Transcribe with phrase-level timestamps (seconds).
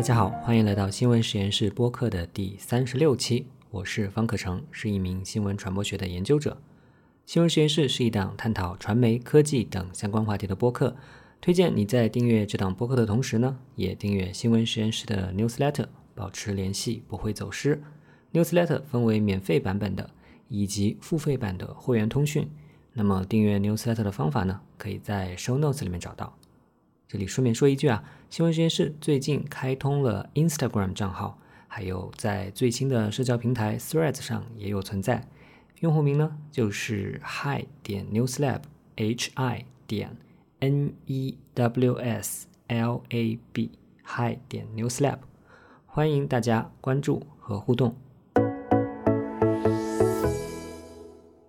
[0.00, 3.44] 大家好，欢迎来到新闻实验室播客的第三十六期。
[3.70, 6.56] 我是方可成，是一名新闻传播学的研究者。
[7.26, 10.96] 新闻实验室是一档探讨传媒、科技等相关话题的播客。
[11.42, 17.82] 推荐你在订阅这档播客的同时呢，也订阅新闻实验室的 newsletter，保持联系，不会走失。
[18.32, 20.08] newsletter 分为免费版本的
[20.48, 22.48] 以及付费版的会员通讯。
[22.94, 26.34] 那么订阅 newsletter 的方法呢，可以在 show notes 里面找到。
[27.06, 35.26] 这里顺便说一句啊，新闻实验室最近开通了 Instagram 账号，还有在最新的社交平台 Threads 上也有存在。
[35.80, 40.16] 用户名呢就是 hi 点 newslab，h i 点
[40.60, 45.18] n e w s l a b，hi 点 newslab，
[45.86, 47.96] 欢迎大家关注和互动。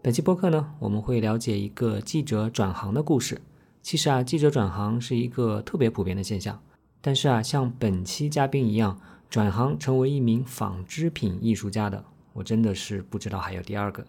[0.01, 3.39] 本期播客呢，我们会了解一个记者转行的故事。
[3.83, 6.59] 其实啊，记者转行是一个特别普遍的现象。
[7.01, 8.99] 但是啊，像本期嘉宾一样
[9.29, 14.05] 转行成为一名纺织品艺术家的，我真的是不知道还有第二个。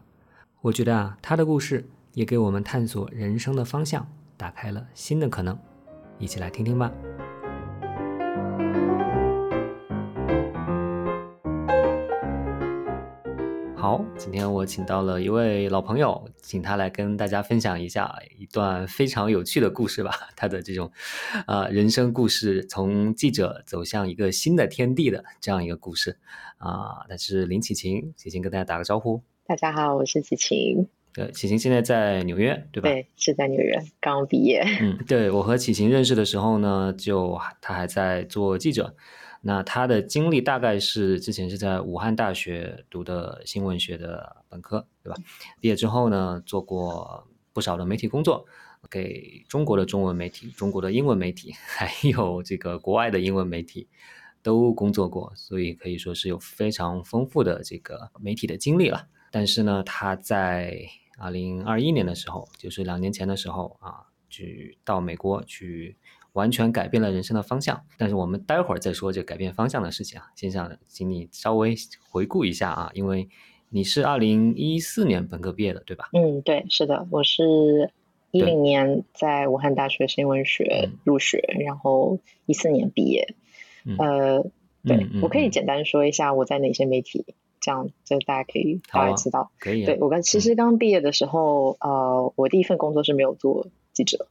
[0.61, 5.59] 我觉得啊，他的故事也给我们探索人生的方向打开了新的可能。
[6.19, 6.93] 一起来听听吧。
[13.83, 20.13] 好，今天我请到了一位老朋友，请他来跟大家分享一下一段非常有趣的故事吧。
[20.37, 20.93] 他的这种，
[21.49, 26.17] 呃，人生故事，从记者走向一个新的天地的这样一个故事
[26.59, 27.05] 啊。
[27.09, 29.21] 他是林启晴，启晴跟大家打个招呼。
[29.49, 30.87] 大家好，我是启晴。
[31.13, 32.89] 对，启晴现在在纽约，对吧？
[32.89, 34.63] 对，是在纽约，刚毕业。
[34.81, 38.95] 嗯，对我和启晴认识的时候呢，就他还在做记者。
[39.45, 45.17] 那他的经历大概是之前是在武汉大学读的新闻学的本科，对吧？
[45.61, 48.47] 毕业之后呢，做过不少的媒体工作，
[48.89, 53.89] 给中国的中文媒体、中国的英文媒体， 还有这个国外的英文媒体
[54.45, 59.09] 都工作过，所以可以说是有非常丰富的这个媒体的经历了。
[59.33, 60.87] 但是呢，他在
[61.19, 65.97] 二零二一年的时候，就是两年前的时候啊，去到美国去。
[66.33, 70.27] 完全改变了人生的方向，但是我们待会儿再说这改变方向的事情啊。
[70.35, 71.75] 先想请你稍微
[72.11, 73.29] 回顾一下啊，因为
[73.69, 76.09] 你是二零一四年本科毕业的，对吧？
[76.13, 77.91] 嗯，对，是的，我是
[78.31, 83.35] 一零年在武汉大学新闻学入学，然后一四年毕业。
[83.99, 84.45] 呃，
[84.85, 87.27] 对我可以简单说一下我在哪些媒体，
[87.61, 89.51] 这样就大家可以大概知道。
[89.59, 89.85] 可以。
[89.85, 94.29] 对我刚其实刚毕业的时候，呃，我第一份工作是没有做记者。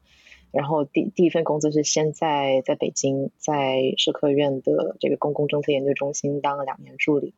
[0.52, 7.34] 然后第第一份工作是先在在北京，在社科院的这个公共政策研究中心当了两年助理，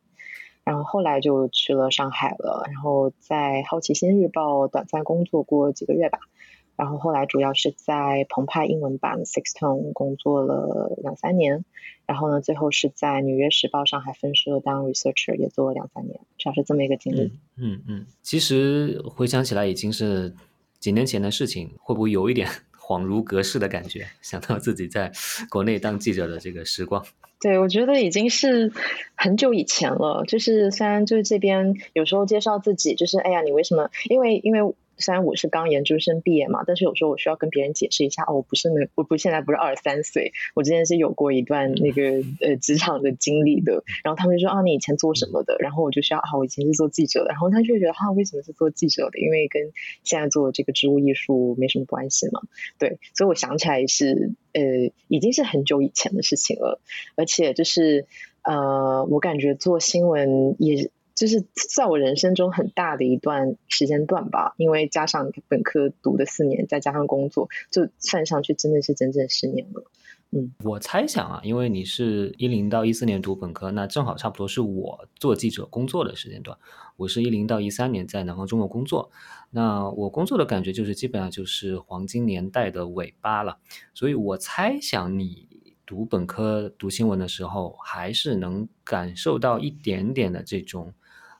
[0.64, 6.18] 然后后来就去了上海了，然后在好奇心日报短暂工作过几个月吧，
[6.74, 11.64] 然后后来主要是在澎湃英文版 Sixtone 工作了两三年，
[12.06, 17.32] 然后呢，最后是在纽约时报上海分社当 researcher 也做了两三年，主要是这么一个经历。
[17.56, 20.34] 嗯嗯，其实回想起来已经是
[20.80, 22.48] 几年前的事情，会不会有一点？
[22.86, 25.10] 恍如隔世的感觉， 想到自己在
[25.48, 27.04] 国内当记者的这个时光。
[27.40, 28.72] 对，我觉得已经是
[29.14, 30.24] 很久以前了。
[30.26, 33.90] 就是虽然就是这边有时候介绍自己，就是哎呀，你为什么？
[34.08, 34.74] 因为因为。
[34.98, 43.82] 虽然我是刚研究生毕业嘛，但是有时候我需要跟别人解释一下哦，我不是那我不现在不是二十三岁，我之前是有过一段那个呃职场的经历的。
[44.02, 45.56] 然后他们就说啊，你以前做什么的？
[45.58, 47.30] 然后我就需要啊，我以前是做记者的。
[47.30, 49.18] 然后他就觉得啊，为什么是做记者的？
[49.18, 49.72] 因为跟
[50.02, 52.42] 现在做这个植物艺术没什么关系嘛。
[52.78, 54.62] 对，所以我想起来是呃，
[55.08, 56.80] 已经是很久以前的事情了。
[57.16, 58.06] 而且就是
[58.42, 60.90] 呃，我感觉做新闻也。
[61.14, 69.84] 就是在我人生中很大的一段时间段吧，因为加上本科读的四年，再加上工作，就算上去真的是整整十年了。
[70.30, 76.58] 嗯，我猜想啊，因为你是一零到一四年读本科，那正好差不多是我做记者工作的时间段。
[76.96, 79.12] 我是一零到一三年在南方中国工作，
[79.50, 83.58] 那我工作的感觉就是基本上就是黄金年代的尾巴了。
[83.94, 85.46] 所以我猜想你
[85.86, 90.92] 读本科读新闻的时候，还是能感受到一点点的这种。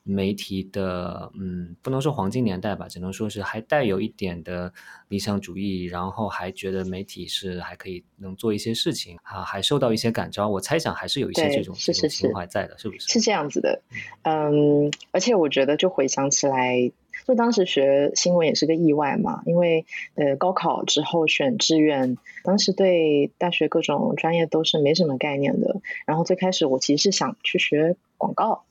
[0.07, 4.71] 媒体的，嗯，不能说黄金年代吧，只能说是还带有一点的
[5.09, 10.47] 理想主义，然后还觉得媒体是还可以能做一些事情啊，还受到一些感召。
[10.47, 13.09] 我猜想还是有一些这种这种情怀在的，是不是？
[13.15, 13.81] 是这样子的，
[14.23, 16.93] 嗯，而且我觉得就回想起来，
[17.27, 19.87] 就当时学新闻也是个意外嘛，因为
[20.17, 28.65] 呃高考之后选志愿，当时对大学各种专业都是没什么概念的，然后最开始我其实是想去学广告。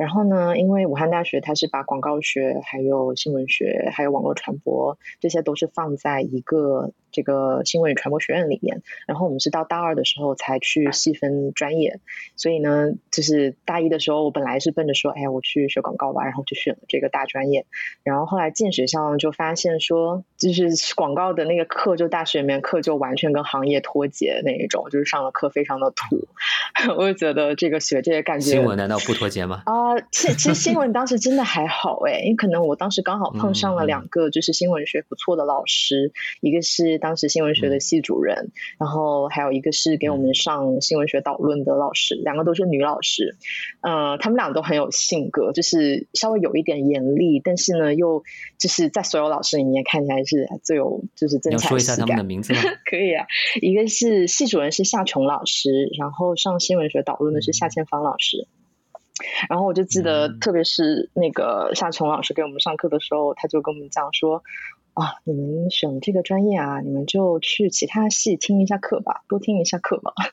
[0.00, 12.00] 然后呢，因为武汉大学它是把广告学、还有新闻学、还有网络传播这些都是放在一个这个新闻与传播学院里面，然后我们是到大二的时候才去细分专业，
[12.36, 17.66] 所以呢，就是大一的时候我本来是奔着说，哎呀，我去学广告吧，然后就选了这个大专业，
[18.02, 26.28] 然后后来进学校就发现说，就是广告的那个课，就大学里面课就完全跟行业脱节那一种，就是上了课非常的土，
[26.96, 29.62] 我就觉得这个学这个感觉，新闻难道不脱节吗？
[29.66, 43.36] 啊，其其实新闻当时真的还好哎，因为可能我当时刚好碰上了两个就是新闻学不错的老师，一个是当时新闻学的系主任，然后还有一个是给我们上新闻学导论的老师，两个都是女老师，
[43.80, 48.22] 嗯，他们俩都很有性格，就是稍微有一点严厉，但是呢，又
[48.58, 52.60] 就是在所有老师里面看起来是最有就是真才说一下他们的名字吗？
[52.88, 53.26] 可以啊，
[53.60, 58.46] 一个是系主任是夏琼老师，然后上新闻学导论的是夏千芳老师。
[59.50, 64.42] 然后我就记得，特别是那个夏琼老师给我们上课的时候，他就跟我们讲说
[64.94, 70.12] ：“啊，你们选这个专业啊，你们就去其他系听一下课吧，多听一下课吧。”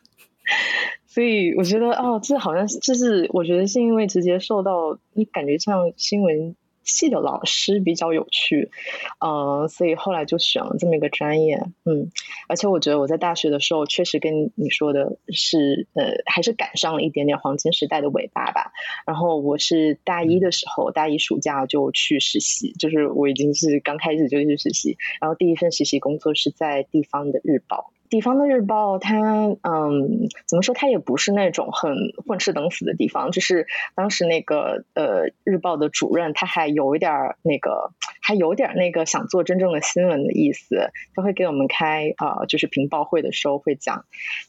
[1.08, 6.56] 所以我觉得，哦，这好像就是，我觉得是因为直接受到，你感觉像新闻。
[6.88, 8.72] 系的老师比较有趣，
[9.20, 12.10] 呃，所以后来就选了这么一个专业，嗯，
[12.48, 18.72] 而且我觉得我在大学的时候确实跟你说的是，呃，还是赶上了一点点黄金时代的尾巴吧。
[19.06, 27.92] 然后我是大一的时候，大一暑假就去实习，就是我已经是刚开始就去实习，然后第一份实习工作是在地方的日报。
[28.10, 30.74] 地方的日报，它嗯，怎么说？
[30.76, 31.92] 它也不是那种很
[32.26, 33.32] 混吃等死的地方。
[33.32, 37.92] 就是当时那个呃，日报的主任，他还有一点儿那个，
[38.28, 40.92] 还有点那个想做真正的新闻的意思。
[41.16, 44.04] 他会给我们开呃，就是评报会的时候会讲，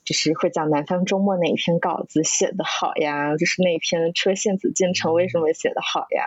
[0.04, 6.25] 就是会讲南方周末哪一篇稿子写的好呀，就是那篇车线子进城为什么写的好呀，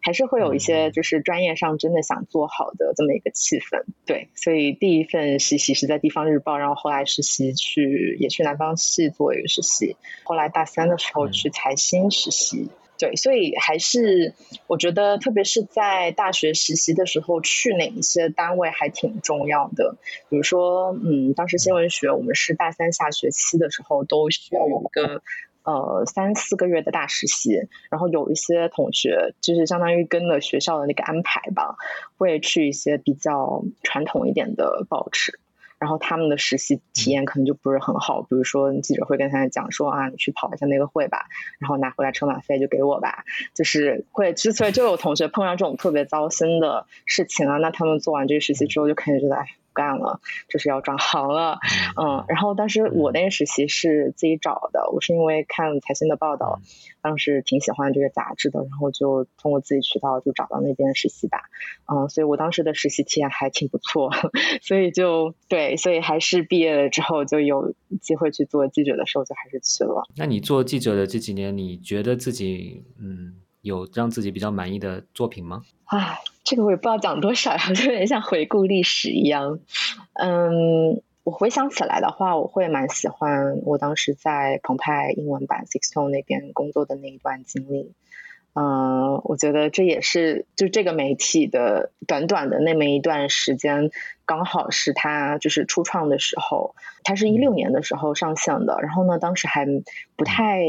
[0.00, 3.84] 还是会有一些就是专业上真的想做好的这么一个气氛。
[4.06, 6.56] 对，所以第一份实习是在地方日报。
[6.56, 9.94] 然后后来实习去也去南方系做一个实习，
[10.24, 14.34] 后来大三的时候去财新实习，对，所以还是
[14.66, 19.96] 我觉得，特别是在大学实习的时候，去哪一些单位还挺重要的。
[20.28, 25.22] 比如说，嗯，当时新闻学我们是大三下学期的时候都需要有一个
[25.62, 31.76] 呃三四个月的大实习，然后有一些同学就是相当于跟了学校的那个安排吧，
[32.16, 35.38] 会去一些比较传统一点的报纸。
[35.78, 41.26] 然后他们的实习体验可能就不是很好，比如说记者会跟他讲说啊，你去跑一下那个会吧，
[41.58, 49.46] 然后拿回来车马费就给我吧，就是会，之所以就有同学碰上这种特别糟心的事情啊，那他们做完这个实习之后就开始觉得哎。
[49.78, 51.60] 干了，就是要转行了，
[51.96, 56.60] 嗯，然后当时我那个实习是自己找的，我是因为看财新的报道，
[57.00, 61.42] 当时挺喜欢这个杂志的，然后就通过自己渠道就找到那边实习吧，
[61.86, 64.10] 嗯，所以我当时的实习体验还挺不错，
[64.60, 70.02] 所以就对，所以还是毕业了之后就有机会去做记者的时候就还是去了。
[70.16, 73.36] 那你做记者的这几年，你觉得自己嗯？
[73.60, 75.62] 有让自己比较满意的作品吗？
[75.84, 79.58] 唉，这个我也不知道讲多少，呀， 就有点像回顾历史一样。
[80.14, 87.92] 嗯，我回想起来的话，我会蛮喜欢我当时在澎湃英文版 Six Tone 那边工作的那一段经历。
[88.54, 93.90] 嗯，我觉得这也是就这个媒体的短短的那么一段时间，
[94.26, 96.74] 刚好是他就是初创的时候，
[97.04, 99.64] 他是一六年的时候上线的，然后呢，当时还
[100.16, 100.60] 不太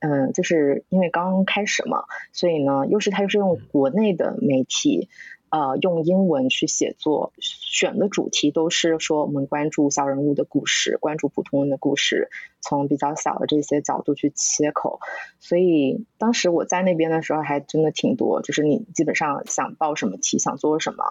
[0.00, 5.08] 嗯，就是因为刚开始嘛，所以呢，又是他又是用国内的媒体。
[5.50, 12.28] 呃，用英文去写作，选的主题都是说我们关注小人物的故事，关注普通人的故事，
[12.60, 15.00] 从比较小的这些角度去切口。
[15.40, 21.02] 所以当时我在那边的时候，还真的挺多，就是你基本上想报什么题，想做什么，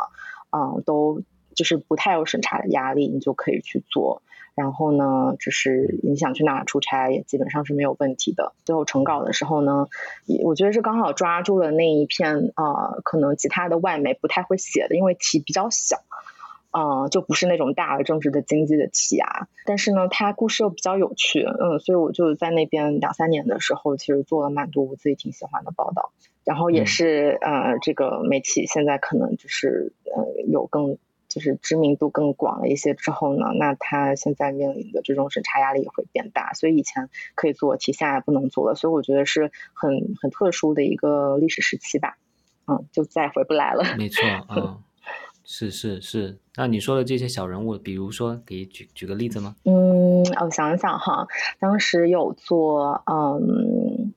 [0.52, 1.24] 嗯，都
[1.58, 4.22] 就是不太有审查的压力，你就可以去做。
[4.56, 8.54] 然后呢，就是你想去哪出差，也基本上是没有问题的。
[8.66, 9.88] 最后成稿的时候呢，
[10.44, 15.98] 我觉得是刚好抓住了那一片啊，可能其他的外媒不太会写的，因为题比较小，
[16.72, 19.48] 啊，就不是那种大的政治的经济的题啊。
[19.64, 26.12] 但是呢，它故事又比较有趣，嗯，所以我就在那边两三年的时候，其实做了蛮多我自己挺喜欢的报道。
[26.44, 30.98] 然后也是呃，这个媒体现在可能就是呃，有更。
[31.28, 42.18] 就是知名度更广了一些之后呢，那他现在面临的这种审查压力也会变大，所以以前可以做题，现在不能做了，所以我觉得是很很特殊的一个历史时期吧，
[42.66, 43.84] 嗯，就再也回不来了。
[43.98, 44.24] 没错，
[44.56, 44.78] 嗯，
[45.44, 46.38] 是是是。
[46.56, 49.56] 那你说的这些小人物，比如说，可以举举个例子吗？
[49.66, 51.28] 嗯，我想想哈，
[51.60, 54.14] 当时有做，嗯，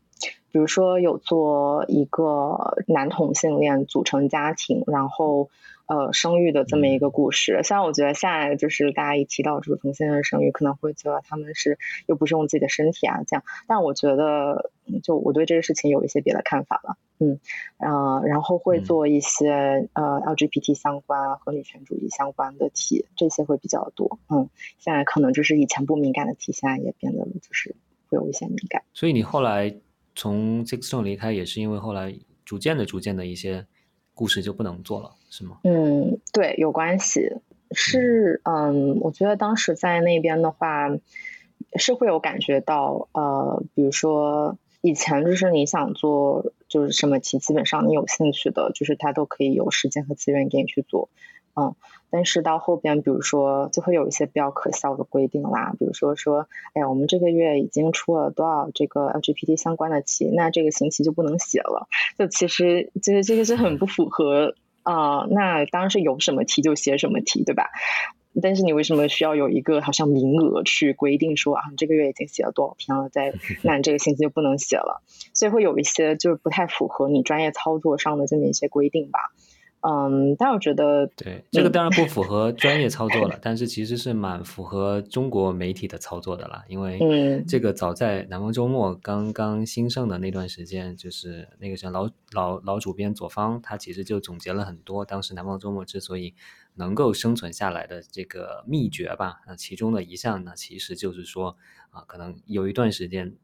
[0.52, 5.50] 比如说有做一个男同性恋组成家庭，然后。
[5.90, 7.60] 呃生育的这么一个故事。
[7.64, 14.70] 虽然我觉得现在就是大家一提到这个同性恋生育，可能会觉得他们是又不是用自己的身体啊这样，但我觉得
[15.02, 16.96] 就我对这个事情有一些别的看法了。
[17.18, 17.40] 嗯，
[17.78, 24.20] 呃，然后会做一些呃 LGBT 相关和女权主义相关的题，这些会比较多。
[24.28, 27.74] 嗯，现在可能就是以前不敏感的题，现在也变得就是
[28.08, 28.84] 会有一些敏感。
[28.94, 29.74] 所以你后来
[30.14, 32.14] 从 Six Stone 离开，也是因为后来
[32.46, 33.66] 逐渐的、逐渐的一些
[34.14, 35.58] 故事就不能做了，是吗？
[35.64, 37.36] 嗯，对，有关系。
[37.70, 40.88] 是，嗯，我觉得当时在那边的话，
[41.78, 44.58] 是会有感觉到，呃，比如说。
[44.82, 51.10] 以前就是你想做就是什么题，基本上你有兴趣的，就是他都可以有时间和资源给你去做，
[51.54, 51.74] 嗯。
[52.08, 61.86] 但是到后边，比如说就会有一些比较可笑的规定啦，比如说说，哎呀，我们这个月已经出了多少这个 LGBT 相关的题，那这个星期就不能写了。
[62.16, 64.54] 就其实其实这个是很不符合
[64.90, 65.26] 啊。
[65.30, 67.70] 那当然是有什么题就写什么题，对吧？
[68.40, 75.02] 但是你为什么需要有一个好像名额去规定说啊，你这个月已经写了多少篇了，在 那你这个星期就不能写了，
[75.34, 79.18] 所以会有一些就是不太符合你专业操作上的这么一些规定吧。
[79.82, 86.62] 嗯，但我觉得对这个当然不符合 专业操作了，但是其实是蛮符合中国媒体的操作的啦。
[86.68, 96.34] 因为这个早在南方周末刚刚兴盛的那段时间，就是那个像老老老主编左方，他其实就总结了很多当时南方周末之所以
[96.74, 99.40] 能够生存下来的这个秘诀吧。
[99.46, 101.56] 那其中的一项呢，其实就是说
[101.90, 103.34] 啊，可能有一段时间。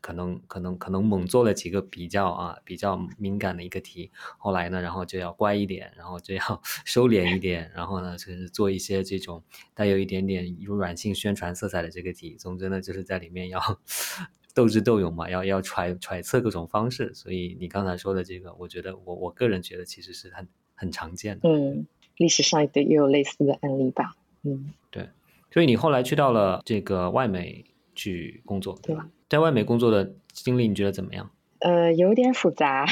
[0.00, 6.40] 可能可能可能猛做了几个比较啊比较敏感的一个题，后来呢，然后就要乖一点，然后就要
[6.84, 9.42] 收敛一点，然后呢，就是做一些这种
[9.74, 12.36] 带有一点点软性宣传色彩的这个题。
[12.36, 13.60] 总之呢，就是在里面要
[14.54, 17.12] 斗智斗勇嘛，要要揣揣测各种方式。
[17.14, 21.48] 所以你刚才说的这个，我觉得我我个人觉得其实是很很常见的。
[21.48, 21.86] 嗯，
[22.16, 24.14] 历史上也有类似的案例吧。
[24.42, 25.08] 嗯，对。
[25.50, 29.06] 所以你后来去到了这个外媒去工作，对吧？
[29.32, 31.30] 在外美工作的经历，你觉得怎么样？
[31.60, 32.84] 呃，有点复杂。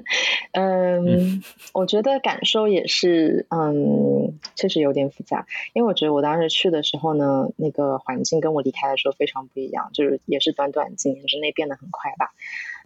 [0.52, 1.42] 嗯，
[1.74, 5.46] 我觉得感受也是，嗯，确实有点复杂。
[5.74, 12.30] 因为我觉得我当时去的时候呢，那个环境跟我离开的时候非常不一样，就是也是短短几年之内变得很快吧。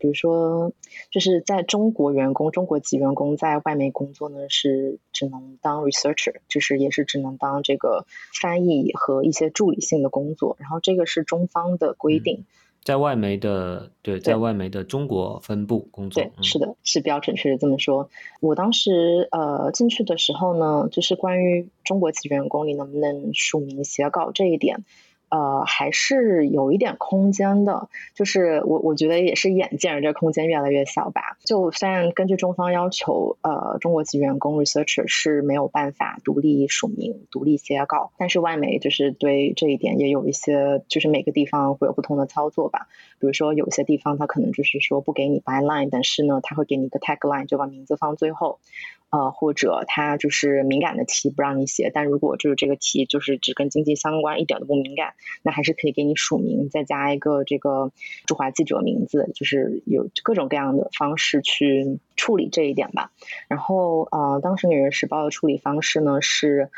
[0.00, 0.72] 比如说，
[1.12, 10.56] 就是在中国员工、中国籍员工在外面工作呢，是只能当 researcher，就是也是只能当这个翻译和一些助理性的工作。
[10.58, 12.44] 然后这个是中方的规定。
[12.86, 18.08] 在外媒的对，在外媒的中国分部工作，对，是的，是标准，确实这么说。
[18.40, 24.84] 我当时呃进去的时候呢，就是关于中国籍员工你能不能署名写稿这一点。
[25.28, 31.37] 呃，还是有一点空间的，就是我我觉得也是眼见着这空间越来越小吧。
[31.45, 42.87] 就虽然根据中方要求，呃，中国籍员工 researcher 是没有办法独立署名、独立写稿，但是外媒就是对这一点也有一些，就是每个地方会有不同的操作吧。
[43.18, 48.61] 比如说有些地方他可能就是说不给你 byline，但是呢他会给你一个 tagline，就把名字放最后。
[49.16, 57.92] 呃，或者他就是敏感的题不让你写，但如果就是这个题就是只跟经济相关，一点都不敏感，那还是可以给你署名，再加一个这个
[58.26, 63.11] 驻华记者名字，就是有各种各样的方式去处理这一点吧。
[63.49, 66.70] 然后呃，当时《纽约时报》的处理方式呢是，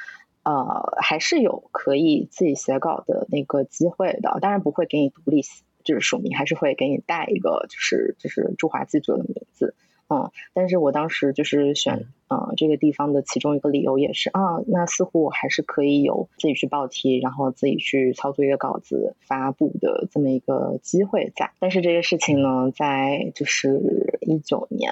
[0.44, 5.42] 呃，还是有可以自己写稿的那个机会的，当然不会给你独立
[5.82, 9.74] 就是署名，还是会给你带一个就是就是驻华记者的名字。
[10.10, 21.52] 嗯，但是我当时就是选呃这个地方的其中一个理由也是啊，那似乎我还是可以有自己去报题，然后自己去操作一个稿子发布的这么一个机会在。
[21.58, 24.90] 但是这个事情呢，在就是一九年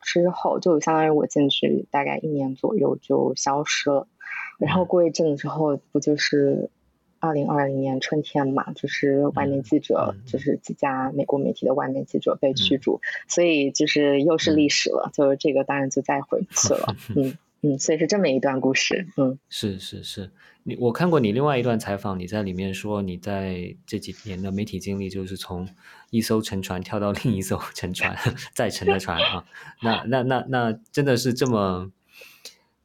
[0.00, 4.06] 之后，就相当于我进去大概一年左右就消失了，
[4.58, 6.70] 然后过一阵子之后，不就是。
[7.20, 16.96] 二零二零年春天嘛，就是外面记者，就是几家美国媒体的外面记者被驱逐，所以就是又是历史了，就是这个当然就再回不去了。
[17.16, 19.08] 嗯嗯，所以是这么一段故事。
[19.16, 20.30] 嗯，是是是，
[20.62, 25.68] 你我看过你另外一段采访，你在里面说你在这几年的媒体经历，就是从
[26.10, 28.16] 一艘沉船跳到另一艘沉船
[28.54, 29.44] 再沉的船啊，
[29.82, 31.90] 那那那那真的是这么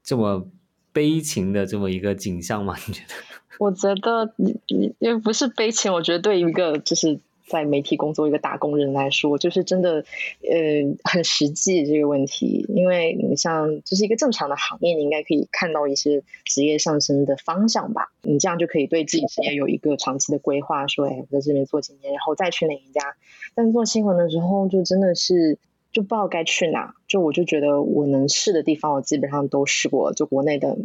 [0.03, 0.49] 这么
[0.91, 2.75] 悲情的这么一个景象吗？
[2.87, 3.13] 你觉得？
[3.59, 10.05] 我觉得你你因为不是悲情，我觉得对一个就是在媒体工作一个打工人来说，就是真的
[10.41, 12.65] 呃很实际这个问题。
[12.69, 18.11] 因为你像就是一个正常的行业，你应该可以看到一些职业上升的方向吧？
[18.23, 23.15] 你这样就可以对自己职业有一个长期的规划，说哎我在这边做几年，然后再去哪一家。
[23.53, 25.59] 但做新闻的时候，就真的是
[25.91, 26.95] 就不知道该去哪。
[27.07, 30.11] 就我就觉得我能试的地方，我基本上都试过。
[30.13, 30.77] 就国内的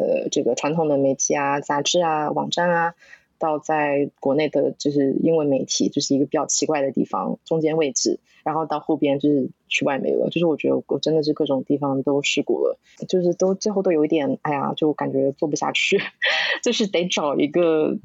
[0.00, 2.94] 呃这个传统的媒体啊、杂志啊、网站啊。
[3.36, 15.98] 到在国内的就是英文媒体，就是一个比较奇怪的地方，中间位置，然后到后边就是去外媒了，就是我觉得我真的是各种地方都试过了，就是都最后都有一点，哎呀，就感觉做不下去，
[16.62, 17.98] 就是得找一个，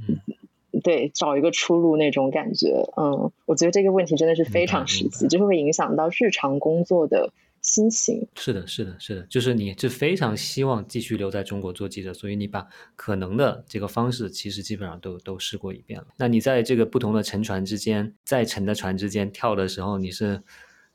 [0.84, 7.32] 对，找一个出路那种感觉，嗯，我觉得这个问题真的是非常实际，就是会影响到日常工作的。
[7.62, 16.08] 心情是的，是的，是的，就是你是非常希望继续留在中国做记者，所以你把可能的这个方式，其实基本上都都试过一遍了。
[16.18, 20.42] 那你在这个不同的沉船之间，在沉的船之间跳的时候，你是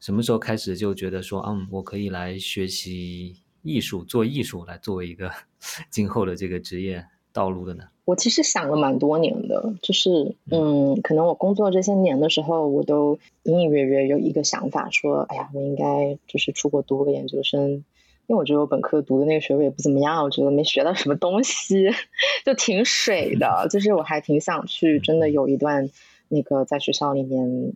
[0.00, 5.30] 什么时候开始就觉得说，嗯，我可以来学习艺术，做艺术，来作为一个
[5.90, 7.84] 今后的这个职业道路的呢？
[8.04, 17.84] 我其实想了蛮多年的，就是嗯，可能我工作这些年的时候，我都隐隐约约有一个想法，说，哎呀，我应该就是出国读个研究生，因
[18.28, 21.90] 为我觉得我本科读的那个学位也不怎么样，我觉得没学到什么东西，
[22.44, 23.66] 就挺水的。
[23.70, 25.88] 就是我还挺想去，真的有一段
[26.28, 27.74] 那个在学校里面嗯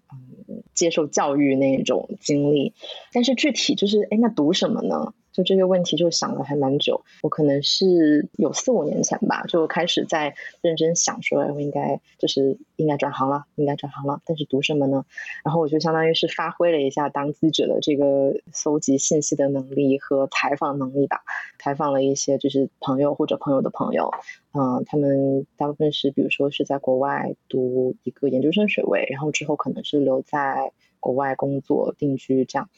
[0.74, 2.74] 接受教育那种经历，
[3.12, 5.12] 但是具体就是，哎，那读什么呢？
[5.30, 15.04] 就这个问题就想了还蛮久，我可能是有四五年前吧，就开始在认真想说，我应该就是应该转行了，应该转行了，但是读什么呢？
[15.44, 21.20] 然后我就相当于是发挥了一下当记者的这个搜集信息的能力和采访能力吧，
[21.60, 24.10] 采访了一些就是朋友或者朋友的朋友，
[24.54, 32.68] 嗯，他们大部分是比如说是在国外读一个研究生学位，然后之后可能是留在在国外工作定居这样。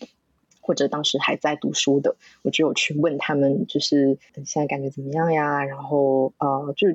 [0.62, 5.64] 或者当时还在读书的，我只有去问他们，就是现在感觉怎么样呀？
[5.64, 6.86] 然后呃，就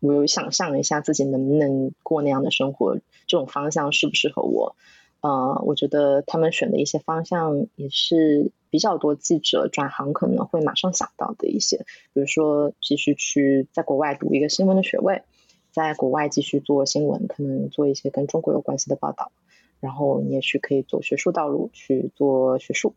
[0.00, 4.76] 我有想象一下自己能不能过那样的生活，这种方向适不适合我？
[5.20, 11.78] 呃，我觉得他们选的一些方向也是比较多记者转行可能会马上想到的一些，
[12.12, 15.22] 比如说继续去在国外读一个新闻的学位，
[15.72, 19.32] 在国外继续做新闻，可能做一些跟中国有关系的报道。
[19.84, 22.94] 然后你也是可以走学术道路去做学术，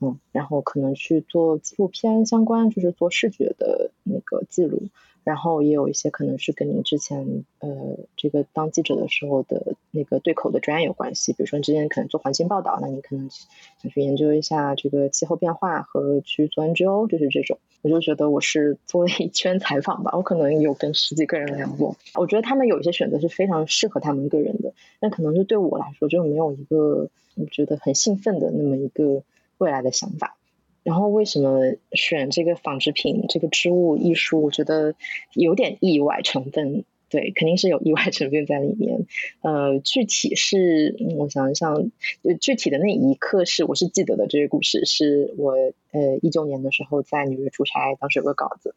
[0.00, 4.88] 嗯，然后可能去做纪录片相关，就是做视觉的那个记录。
[5.22, 17.58] 然后也有一些可能是跟你之前呃这个当记者的时候的那个对口的专业有关系，比如说你之前可能做环境报道，那你可能想去研究一下这个气候变化和去做 NGO，就是这种。
[17.80, 29.22] 我就觉得我是做了一圈采访吧，我可能有跟十几个人聊过，我觉得他们有一些选择是非常适合他们个人的，那可能就对我来说就没有一个我觉得很兴奋的那么一个
[29.58, 30.36] 未来的想法。
[30.82, 34.42] 然后为什么选这个纺织品这个织物艺术？
[34.42, 34.94] 我觉得
[35.32, 39.06] 有点意外成分，对，肯定是有意外成分在里面。
[39.40, 41.90] 呃，具体是我想一想，
[42.38, 45.52] 具体的那一刻是我是记得的这个故事，是我
[45.92, 48.74] 呃一九年的时候在纽约出差，当时有个稿子，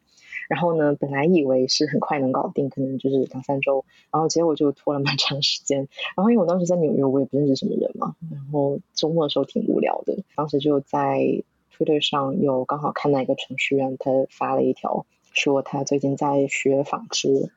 [0.48, 5.88] 然后呢，本来以为是很快能搞定，可能就是两三周，然后结果就拖了蛮长时间。
[6.16, 11.44] 然后因为我当时在纽约，我也不认识什么人嘛，然后周末的时候挺无聊的，当时就在。
[11.80, 17.52] Twitter 上有刚好看到一个程序员，他发了一条说他最近在学纺织，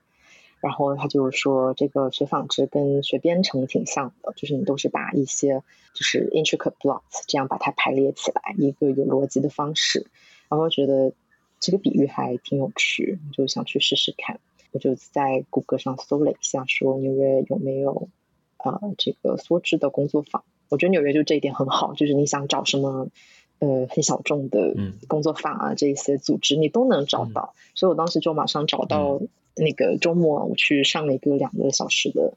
[0.61, 5.63] 然后他就说这个学纺织跟学编程挺像的，就是你都是把一些
[5.95, 10.07] 就是 intricate blocks 这样把它排列起来，一个有逻辑的方式，
[10.51, 11.15] 然后觉得
[11.61, 14.41] 这个比喻还挺有趣，就想去试试看。
[14.73, 18.09] 我就在谷歌上搜了一下，说纽约有没有
[18.57, 20.43] 呃这个梭织的工作坊？
[20.69, 23.09] 我觉得纽约就这一点很好，就是你想找什么。
[23.63, 24.75] 呃，很小众的
[25.07, 29.21] 工作坊啊，这些组织你都能找到，所以我当时就马上找到
[29.55, 32.33] 那个周末，我去上了一个两个小时的，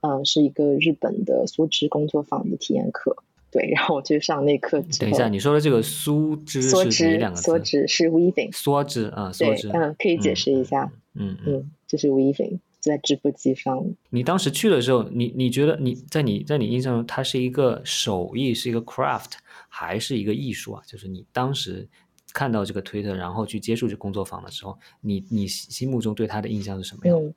[0.00, 3.18] 呃，是一个日本的梭织工作坊的体验课。
[3.54, 4.82] 对，然后我去上那课。
[4.98, 12.58] 等一下，你说的这个梭织是两个梭织是 weaving，梭织啊，梭织，嗯，可以解释一下，嗯嗯，就是 weaving。
[12.80, 19.30] 在织布机上，你当时去的时候，你你觉得你在你在你印象中，它是一个手艺，是一个 craft，
[19.68, 20.82] 还是一个艺术啊？
[20.86, 21.88] 就是你当时
[22.34, 27.16] 看到这个推特，然后去接触这工作坊的时候，你你心目中对它的印象是什么样？
[27.18, 27.34] 嗯，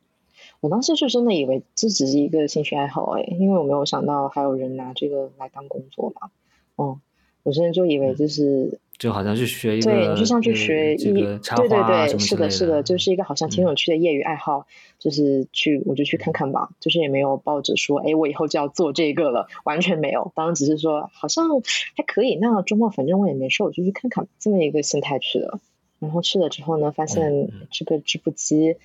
[0.59, 6.29] 我当时就真的以为这只是一个兴趣爱好，哎，因为我没有想到还有人拿这个来当工作嘛。
[6.75, 6.99] 哦，
[7.43, 8.79] 我真的就以为就是。
[8.97, 14.65] 就好像去学一个，对，你就像去学一个，对对对，是的，是的，就是一个好像挺有趣的业余爱好，
[14.97, 21.47] 就是去我就去看看吧，就是也没有抱着说，哎，我以后就要做这个了，完全没有，当然只是说好像
[21.95, 25.59] 还可以，那周末反正我也没事，我就去看看，这么一个心态去的。
[25.99, 28.77] 然后去了之后呢，发现这个织布机，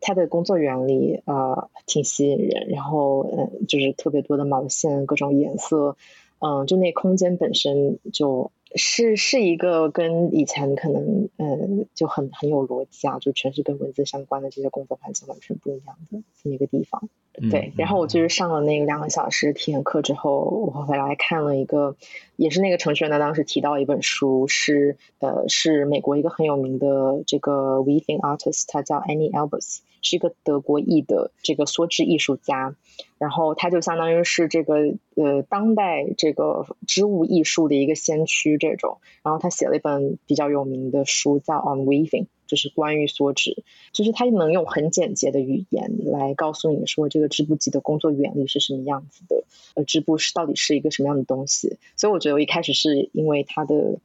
[0.00, 5.96] 它的工作原理呃挺吸引人，然后嗯，就是特别多的毛线，各种颜色。
[6.38, 17.08] 嗯，就那空间本身就是是一个跟以前可能嗯就很很有逻辑啊，就全是跟文字相关的这些工作环境完全不一样的这么一个地方。
[17.50, 21.96] 对，然后我就是上了那个两个小时体验课之后，我回来看了一个，
[22.36, 32.74] 也是那个程序员他当时提到一本书，是呃是美国一个很有名的这个 weaving artist，他叫 Annie Albers，是一个德国裔的这个梭织艺术家，
[33.18, 34.76] 然后他就相当于是这个
[35.14, 42.26] 呃当代这个织物艺术的一个先驱这种，然后他写了一本比较有名的书叫 On Weaving。
[42.46, 51.78] 就是关于梭织，就是他能用很简洁的语言来告诉你说这个织布机的工作原理是什么样子的，呃，织布是到底是一个什么样的东西。
[51.96, 53.98] 所以我觉得我一开始是因为他的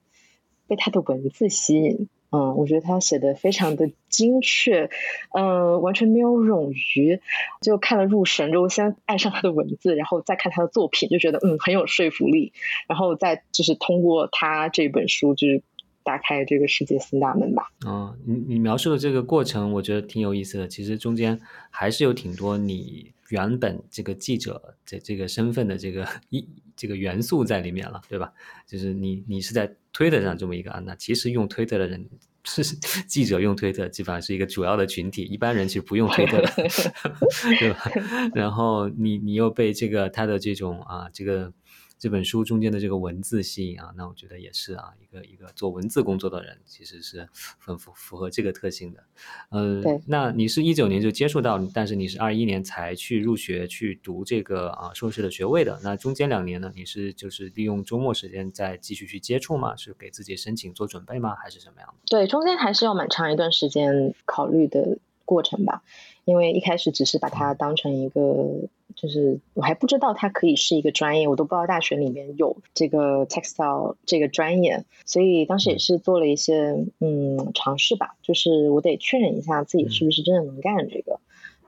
[0.67, 4.89] 被他的文字吸引，嗯，我觉得他写的非常的精确，
[5.33, 7.19] 嗯，完全没有冗余，
[7.61, 12.53] 就看了入神，之后先爱上他的文字，然后再看他的作品，就觉得嗯很有说服力，
[12.87, 15.63] 然后再就是通过他这本书就是。
[16.03, 17.63] 打开这个世界新大门吧。
[17.85, 20.67] 嗯，你你描述的这个过程，我觉得挺有意思的。
[20.67, 28.31] 其实中间还是有挺多你原本这个记者这这个身份的这个一这个元素在里面了，对吧？
[28.67, 32.09] 就是你你是在推特上这么一个啊，那其实用推特的人
[32.43, 32.63] 是
[33.07, 36.49] 记者用推特，基本上是一个主要的群体，一般人其实不用推特的，
[37.59, 37.91] 对吧？
[38.33, 41.53] 然后你你又被这个他的这种啊这个。
[42.01, 49.03] 这本书中间的这个文字吸引啊，那我觉得也是啊，一个一个做文字工作的人，其实是很符符合这个特性的。
[49.51, 50.01] 嗯，对。
[50.07, 55.79] 那你是一九年就接触到，但是你是二一年才去入学去读这个啊硕士的学位的。
[55.83, 59.75] 那中间两年呢，你是就是利用周末时间再继续去接触吗？
[59.75, 61.35] 是给自己申请做准备吗？
[61.35, 61.99] 还是什么样的？
[62.07, 65.83] 对，中间还是要蛮长一段时间考虑的过程吧，
[66.25, 68.69] 因为一开始只是把它当成一个。
[68.93, 81.21] 就是我还不知道它可以是一个专业，我都不知道大学里面有这个 textile 这个专业，所以当时也是做了一些嗯尝试吧，就是我得确认一下自己是不是真的能干这个，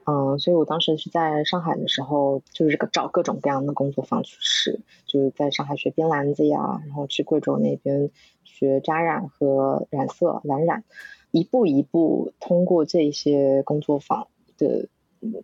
[0.05, 8.11] 嗯，所以我当时是在上海的时候，就是找各种各样的工作坊去试，就是在上海学编篮子呀，然后去贵州那边
[8.43, 10.83] 学扎染和染色蓝染，
[11.31, 14.27] 一步一步通过这些工作坊
[14.63, 14.87] 的。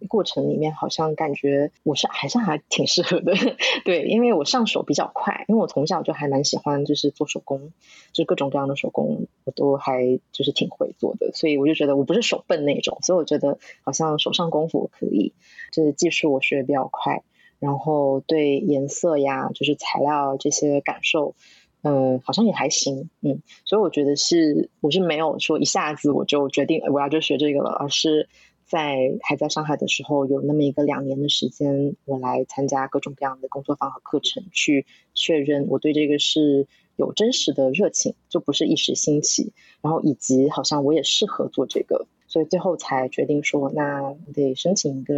[0.10, 3.34] 过程里面好像感觉我是还是还挺适合的，
[3.86, 7.72] 对，因为我上手比较快，因为我从小就还蛮喜欢就是做手工，
[8.12, 15.32] 就各种各样的手工我都还就是挺会做的，所以我就觉得我不是手笨那种，所以我觉得好像手上功夫我可以，
[15.72, 17.24] 就是技术我学的比较快，
[17.60, 21.36] 然后对颜色呀，就是材料这些感受，
[21.84, 28.28] 嗯，好像也还行，嗯，所以我觉得是我是没有说一下子我就决定我要就学这个了，而是。
[28.70, 39.54] 在还在上海的时候，有那么一个两年的时间，我来参加各种各样的工作坊和课程，去确认我对这个是有真实的热情，就不是一时兴起。
[39.82, 45.16] 然后以及好像我也适合做这个，所以最后才决定说，那得申请一个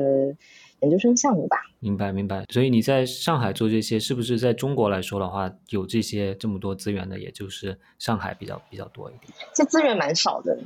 [0.79, 1.57] 研究生项目吧。
[1.79, 2.45] 明白，明白。
[2.53, 9.33] 所以你在上海做这些，是不是在中国来说的话，有这些这么多资源的，也就是上海比较比较多一点？
[9.53, 10.57] 这资源蛮少的，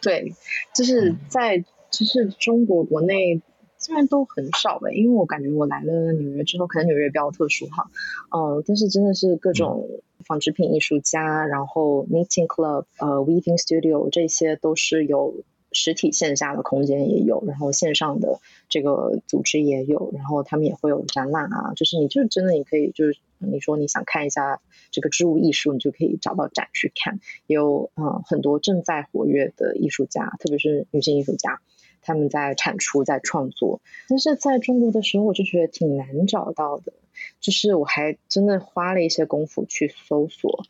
[0.00, 0.32] 对，
[0.72, 1.64] 就是在。
[1.94, 3.40] 其实中国国内
[3.78, 7.88] 虽然都很少的，因为我感觉我来了纽约之后，可能纽约比较特殊哈，
[8.36, 9.88] 嗯，但是真的是各种
[10.26, 31.60] 纺织品艺术家，然后 knitting club，呃，weaving studio 这些都是有实体线下的空间也有，然后线上的这个组织也有，然后他们也会有展览啊，就是你就真的你可以就是你说你想看一下这个织物艺术，你就可以找到展去看，也有嗯很多正在活跃的艺术家，特别是女性艺术家。
[32.04, 36.92] 他们在产出，在创作，但是在中国的时候，我就觉得挺难找到的。
[37.40, 40.64] 就是我还真的花了一些功夫去搜索，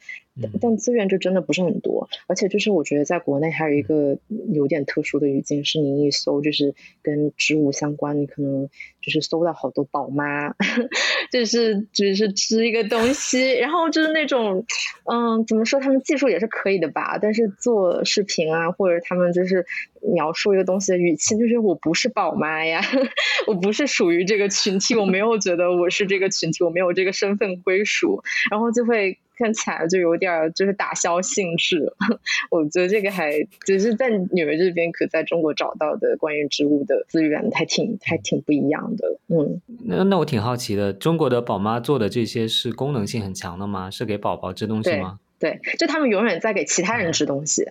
[0.61, 2.09] 但资源就真的不是很多。
[2.27, 4.19] 而且就是我觉得在国内还有一个
[4.53, 8.69] 有点特殊的语境，是你一搜就是跟织物相关，你可能
[9.01, 10.55] 就是搜到好多宝妈，
[11.33, 14.67] 就是只是吃一个东西，然后就是那种，
[15.11, 19.65] 嗯，怎么说他们技术也是可以的吧，但是做视频啊，或者他们就是
[20.03, 22.83] 描述一个东西的语气，就是我不是宝妈呀，
[23.47, 26.25] 我不是属于这个群体，我没有觉得我是这个。
[26.35, 31.93] 群体我没有这个身份归属，然后就会看起来就有点就是打消兴致。
[32.51, 33.33] 我觉得这个还
[33.65, 39.19] 只是在纽约这边，可在中国找到的关于植物的资源还挺还挺不一样的。
[39.29, 43.91] 嗯，那那我挺好奇的，中国的宝妈做的这些是功能性很强的吗？
[43.91, 45.19] 是给宝宝织东西吗？
[45.39, 47.71] 对，就他们永远在给其他人织东西，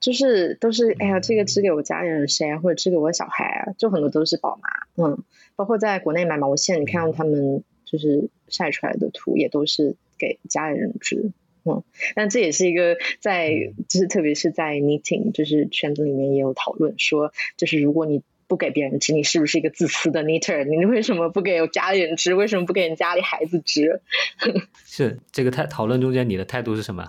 [0.00, 5.04] 就是都是哎呀，这个织给我家人谁啊，或者织给我小孩啊，就很多都是宝妈。
[5.04, 5.22] 嗯，
[5.56, 7.62] 包括在国内买毛线，你看他们。
[7.90, 11.30] 就是晒出来的图也都是给家里人知。
[11.64, 11.82] 嗯，
[12.14, 13.50] 但这也是一个在
[13.88, 20.64] 就是特别是在 meeting 就是圈子里面也有讨论说，就是如果你不给别人知，你是不是一个自私的 knitter？
[20.64, 22.34] 你为什么不给家里人知？
[22.34, 24.00] 为什么不给你家里孩子知？
[24.86, 27.04] 是这个态讨论中间，你的态度是什么？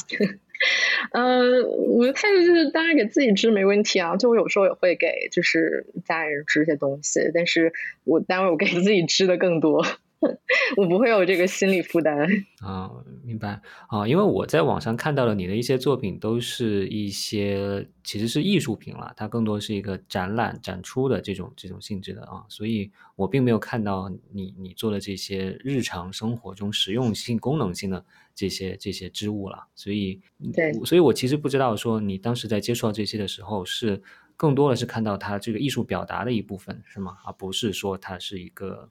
[1.13, 1.63] 嗯，
[1.95, 4.17] 我的态度就是，当然给自己知没问题啊。
[4.17, 7.71] 就我有时候也会给就是家人知一些东西，但是
[8.03, 9.85] 我单位我给自己知的更多。
[10.77, 12.27] 我不会有这个心理负担
[12.61, 12.91] 啊，
[13.23, 28.03] 明白啊，因为我在网上看到了你的一些作品，都是一些其实是艺术品了，它更多是一个展览展出的这种这种性质的啊，所以我并没有看到你你做的这些日常生活中实用性、功能性的
[28.35, 30.19] 这些这些织物了，所以
[30.53, 34.01] 对，所以我其实不知道说你当时在接触到这些的时候，是
[34.35, 37.17] 更多的是看到它这个艺术表达的一部分，是吗？
[37.25, 38.89] 而不是说它是一个。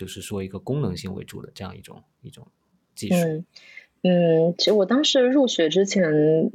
[0.00, 2.48] 就是说，一个功能性为主的这样一种一种
[2.94, 3.16] 技术。
[3.16, 3.44] 嗯
[4.00, 6.50] 嗯，其实我当时入学之前，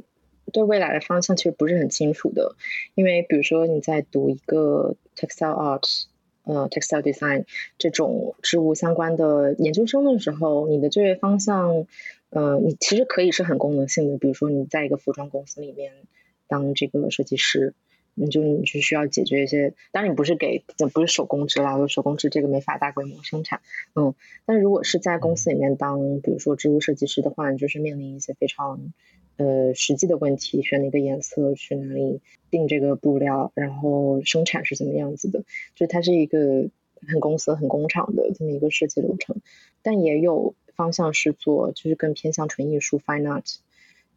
[0.52, 2.56] 对未来的方向其实不是很清楚的。
[2.96, 6.06] 因为比如说你在读一个 textile art，
[6.42, 7.44] 呃，textile design
[7.78, 11.86] 这种织物相关的研究生的时候，你的就业方向，
[12.30, 14.18] 呃，你其实可以是很功能性的。
[14.18, 15.92] 比如说你在一个服装公司里面
[16.48, 17.74] 当这个设计师。
[18.18, 23.60] 你就你就需要解决一些，当然你不是给不是手工织啦，手工织这个没法大规模生产，
[23.94, 24.14] 嗯，
[24.46, 28.92] 但如果是在公司里面当，比如说织物设计师的话，你就是面临一些非常
[29.36, 36.70] 呃实际的问题，选哪个颜色，去哪里定这个布料，然后生产是怎么样子的，就它是一个
[37.06, 39.36] 很公司很工厂的这么一个设计流程，
[39.82, 43.56] 但也有方向是做就是更偏向纯艺术 fine art，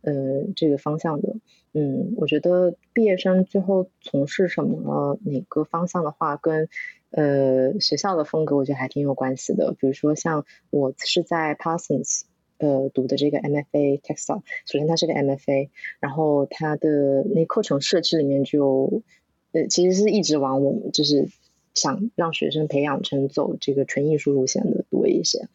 [0.01, 0.13] 呃
[0.55, 1.35] 这个方向的。
[1.71, 6.67] 嗯，我觉得毕业生最后从事什么哪个方向的话，跟
[7.11, 9.75] 呃学校的风格，我觉得还挺有关系的。
[9.79, 12.21] 比如说像我是在 Parsons
[12.57, 19.03] 呃读的这个 MFA Textile，首先它是个 MFA，然后它的那课程设置里面就
[19.51, 21.27] 呃其实是一直往我们就是
[21.75, 25.47] 想让学生培养成走这个纯艺术路线的多一些。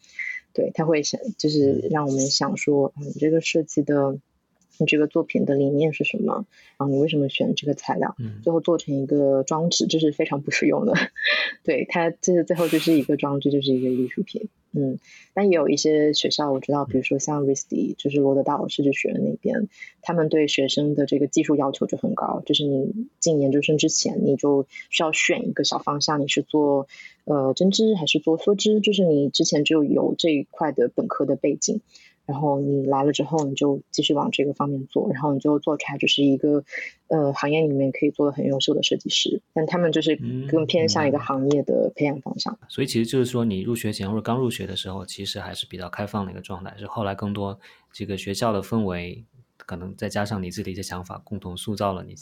[0.53, 4.17] 对，他会想就是让我们想说，嗯，这个设计的。
[4.77, 6.45] 你这个作品的理念是什么？
[6.77, 8.15] 然后你为什么选这个材料？
[8.19, 10.93] 嗯，最后做成一个装置，这是非常不实用的。
[11.63, 14.49] 对它，这是最后就是一个装置，就是一个艺术品。
[14.77, 14.99] 嗯，
[15.33, 19.69] 但也有一些学校我知道，比如说像 RISD，就是罗德岛设计学院那边，
[20.01, 26.87] 他们对学生的这个技术要求就很高，就是你进研究生之前，你就需要选一个小方向，你是做
[27.23, 31.79] 呃针织还是做梭织，就是你之前就有这一块的本科的背景。
[32.25, 36.63] 然后你来了之后，你就继续往这个方面做，然后你就做出来就是一个，
[37.07, 39.41] 呃，行业里面可以做的很优秀的设计师。
[39.53, 40.15] 但他们就是
[40.49, 42.57] 更偏向一个行业的培养方向。
[42.67, 46.75] 所以其实就是说，你入学前或者刚入学的时候，其实还是比较开放的一个状态。
[46.77, 47.59] 是后来更多
[47.93, 49.23] 这个学校的氛围，
[49.57, 52.15] 可能再加上你自己的一些想法，共同塑造了你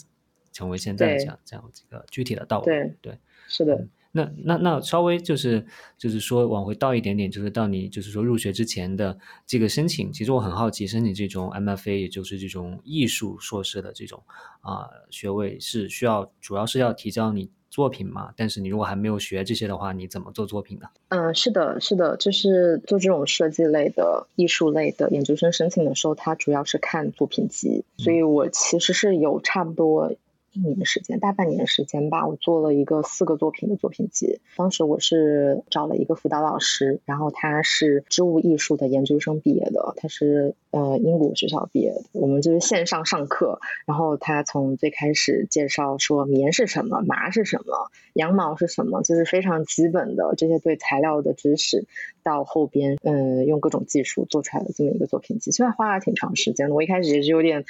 [0.52, 2.64] 成为现在这样这样几个具体的道路。
[2.66, 3.86] 对对，是的。
[4.16, 5.66] 那那那稍微就是
[5.98, 14.22] 就是说往回倒一点点，就是到你就是说入学之前的这个申请，其实我很好奇，申请这种 MFA，也就是这种艺术硕士的这种
[14.60, 18.32] 啊学位，是需要主要是要提交你作品嘛？
[18.36, 20.86] 但是你如果还没有学这些的话，你怎么做作品呢？
[21.08, 30.14] 嗯，是的，是的，就是做这种设计类的、艺术类的研究生申请的时候，它主要是看作品集，所以我其实是有差不多。
[30.54, 34.40] 一年时间，大半年时间吧，我做了一个四个作品的作品集。
[34.56, 42.02] 当时我是找了一个辅导老师，然后他是织物艺术的研究生毕业的，他是呃英国学校毕业的。
[42.12, 51.86] 我们就是线上上课，然后他从最开始介绍说棉是什么，麻是什么，羊毛是什么，就是非常基本的这些对材料的知识，
[52.24, 56.74] 到后边嗯用各种技术做出来的这么一个作品集，其实花了挺长时间的。
[56.74, 57.64] 我一开始也是有点，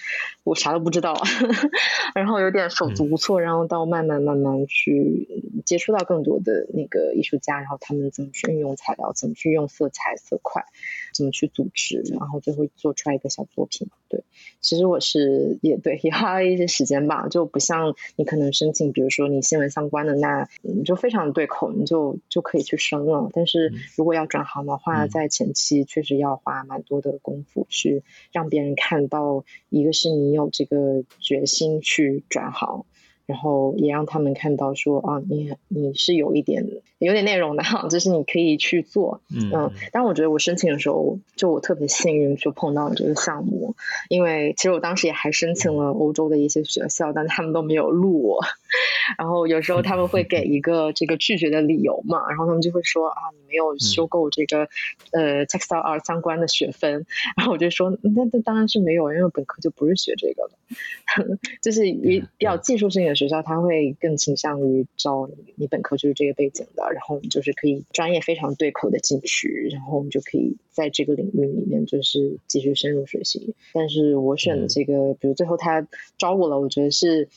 [0.45, 1.15] 我啥都不知道，
[2.15, 2.65] 然后有点。
[2.71, 5.29] 手足无措，然后到慢慢慢慢去
[5.67, 10.65] 接触到更多的那个艺术家，然后他们怎么去运用材料，怎么去用色彩色块，
[11.13, 13.89] 怎么去组织，然后最后做出来一个小作品。
[14.09, 14.25] 对，
[14.61, 23.29] 其实我是也对也花了一些时间吧，就不像你可能申请，比如说你新闻相关的，那你就非常对口，你就就可以去升了。
[23.33, 28.03] 但是如果要转行的话，在前期确实要花蛮多的功夫去
[28.33, 32.85] 让别人看到，一个是你有这个决心去转行。
[33.27, 36.63] 然后也让他们看到说啊，你你是有一点
[36.99, 39.73] 有点内容的哈，就是你可以去做，嗯。
[39.93, 43.77] 但我觉得我申请的时候，就我特别幸运，就碰到了这个项目，
[44.11, 48.41] 因为其实我当时也还申请了欧洲的一些学校，但他们都没有录我。
[49.17, 54.69] 然后有时候他们会给一个这个拒绝的理由嘛，然后他们就会说啊，你没有修够这个
[55.13, 57.07] 呃 textile art 相关的学分，
[57.39, 73.55] 然后我就说那那当然是没有，因为本科就不是学这个的， 就是一比较技术性的学校，他会更倾向于招你，你本科就是这个背景的，然后你就是可以专业非常对口的进去，然后我们就可以在这个领域里面就是继续深入学习。
[73.73, 75.87] 但是我选的这个，比如最后他
[76.19, 77.29] 招我了，我觉得是。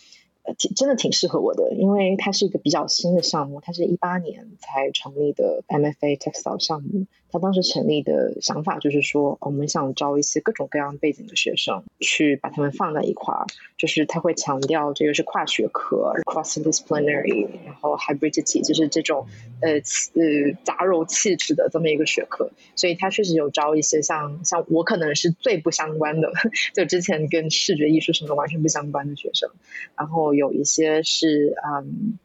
[0.57, 7.05] 挺真的挺适合我的，因为它是一个比较新的项目，它是一八年才成立的 MFA Textile 项目。
[7.31, 13.45] 他当时成立的想法就是说，我们想招一些各种各样背景的学生，去把他们放在一块儿。
[13.77, 19.27] 就是他会强调这个是跨学科，cross disciplinary，然后 hybridity，就是这种
[19.61, 22.49] 呃呃杂糅气质的这么一个学科。
[22.75, 26.31] 所以他确实有招一些像像我可能是最不相关的，
[26.73, 29.49] 就之前跟视觉艺术什么完全不相关的学生。
[29.95, 32.17] 然后有一些是嗯。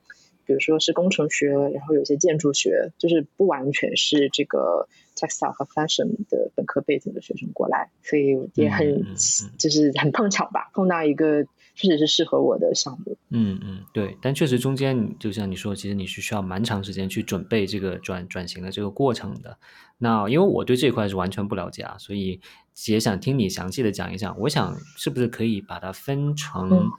[0.45, 9.05] 比如说是工程学，然后有些建筑学，就是不完全是这个 textile 和 fashion 的本科背景的学生过来，所以也很
[9.59, 13.17] 就是很碰巧吧，碰到一个确实是适合我的项目。
[13.31, 19.57] 嗯嗯，对，但确实中间就像你说，其实你是需要蛮长时间去准备这个转转型的这个过程的。
[19.99, 22.41] 那因为我对这块是完全不了解啊，所以
[22.89, 24.39] 也想听你详细的讲一讲。
[24.41, 26.91] 我想是不是可以把它分成？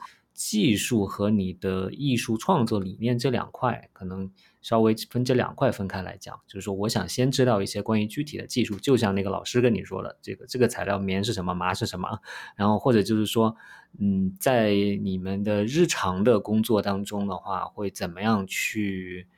[0.45, 4.29] 技术和你的艺术创作理念这两块，可能
[4.61, 6.37] 稍微分这两块分开来讲。
[6.45, 12.19] 就是说，我想先知道一些关于具体的技术，就像那个老师跟你说的，这个这个材料棉是什么，麻是什么。
[12.57, 13.55] 然后或者就是说，
[13.97, 19.29] 嗯，在你们的日常的工作当中的话，会怎么样去？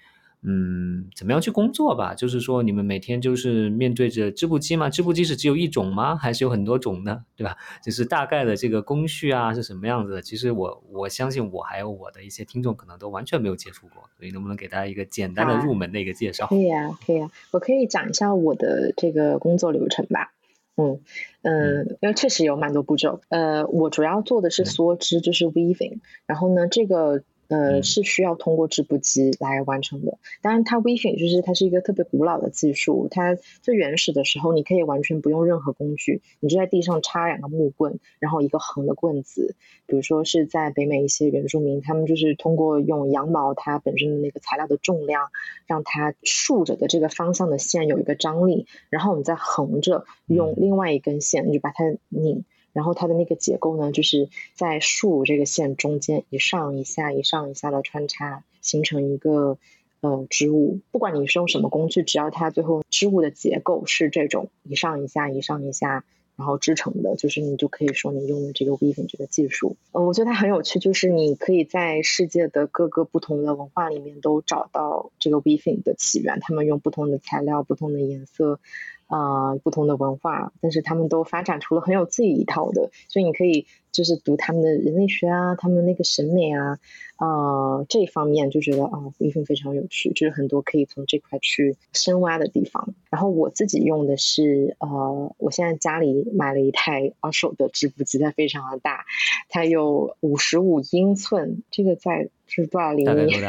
[0.48, 2.14] 嗯，怎么样去工作吧？
[2.14, 4.92] 就是说，你们每天就是面对着织布机吗？
[4.92, 6.16] 织布机是只有一种吗？
[6.16, 7.24] 还是有很多种呢？
[7.36, 7.58] 对吧？
[7.84, 10.22] 就是大概的这个工序啊是什么样子的？
[10.22, 16.46] 其实我我相信我还有我的一些听众可能都完全没有接触过，所以能不能给大家一个简单的入门的一个介绍？
[16.46, 20.32] 可以啊，可以啊，我可以讲一下我的这个工作流程吧。
[20.76, 21.00] 嗯
[21.42, 23.22] 嗯，因为确实有蛮多步骤。
[23.30, 26.02] 呃，我主要做的是梭织，就是 weaving。
[26.28, 27.24] 然后呢，这个。
[27.48, 30.18] 呃，是需要通过织布机来完成的。
[30.42, 33.08] 当然，它 weaving 就是它是一个特别古老的技术。
[33.10, 39.56] 它最原始的时候，你可以完全不用任何工具，你就在地上插两个木棍，然后一个横的棍子。
[39.88, 45.30] 比如说是在北美一些原住民，他们就是通过用羊毛它本身的那个材料的重量，
[45.68, 52.44] 让它竖着的这个方向的线有一个张力，然后我们再横着用另外一根线，你就把它拧。
[52.76, 59.58] 然后它的那个结构呢，就是在竖这个线中间一上一下、一上一下的穿插，形成一个
[60.02, 60.82] 呃织物。
[60.92, 66.04] 不管你是用什么工具，只要它最后织物的结构是这种一上一下、一上一下，
[66.36, 69.78] 然后织成的，就是你就可以说你用的这个 weaving 这个技术。
[69.94, 78.60] 呃，我觉得它很有趣，就是你可以在世界的各个不同的文化里面都找到这个 weaving 的起源，他们用不同的材料、不同的颜色。
[79.08, 86.78] 啊，不同的文化，但是他们都发展出了很有自己一套的，所以你可以就是读他们的人类学啊，他们那个审美啊，
[87.18, 92.94] 呃这一方面就觉得啊，一份非常有趣，就是很多可以从这块去深挖的地方。
[93.10, 99.06] 然后我自己用的是呃，我现在家里买了一台 二手的织布机，它非常的大，
[99.48, 103.34] 它有五十五英寸，这个在是多少厘米？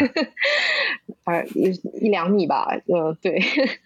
[1.23, 3.41] 二一一两米吧，呃，对，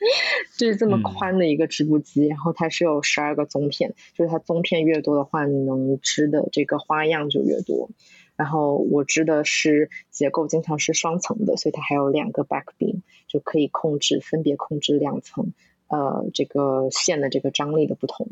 [0.58, 7.90] 就是这么宽的一个织布机，然后它是有十二个宗片，就是它宗片越多的话，你能织的这个花样就越多。
[8.36, 15.52] 然后我织的是结构，经常是双层的，所以它还有两个 back beam，就可以控制分别控制两层，
[15.88, 18.30] 呃，这个线的这个张力的不同。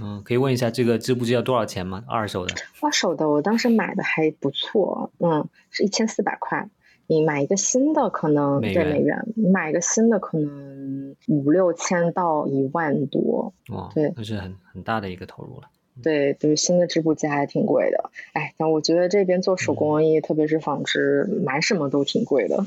[0.00, 2.02] 嗯，可以问一下这个织布机要多少钱吗？
[2.08, 2.54] 二手的？
[2.80, 6.70] 二手的，我当时买的还不错，嗯，是一千四百块。
[7.06, 15.68] 你买一个新的可能对美元，你买一个新的可能五六千到一万多，哇，对，那是很很大的一个投入了。
[16.02, 22.66] 对，就是新的织布机还挺贵的，哎，但我觉得这边做手工艺，特别是纺织，买什么都挺贵的。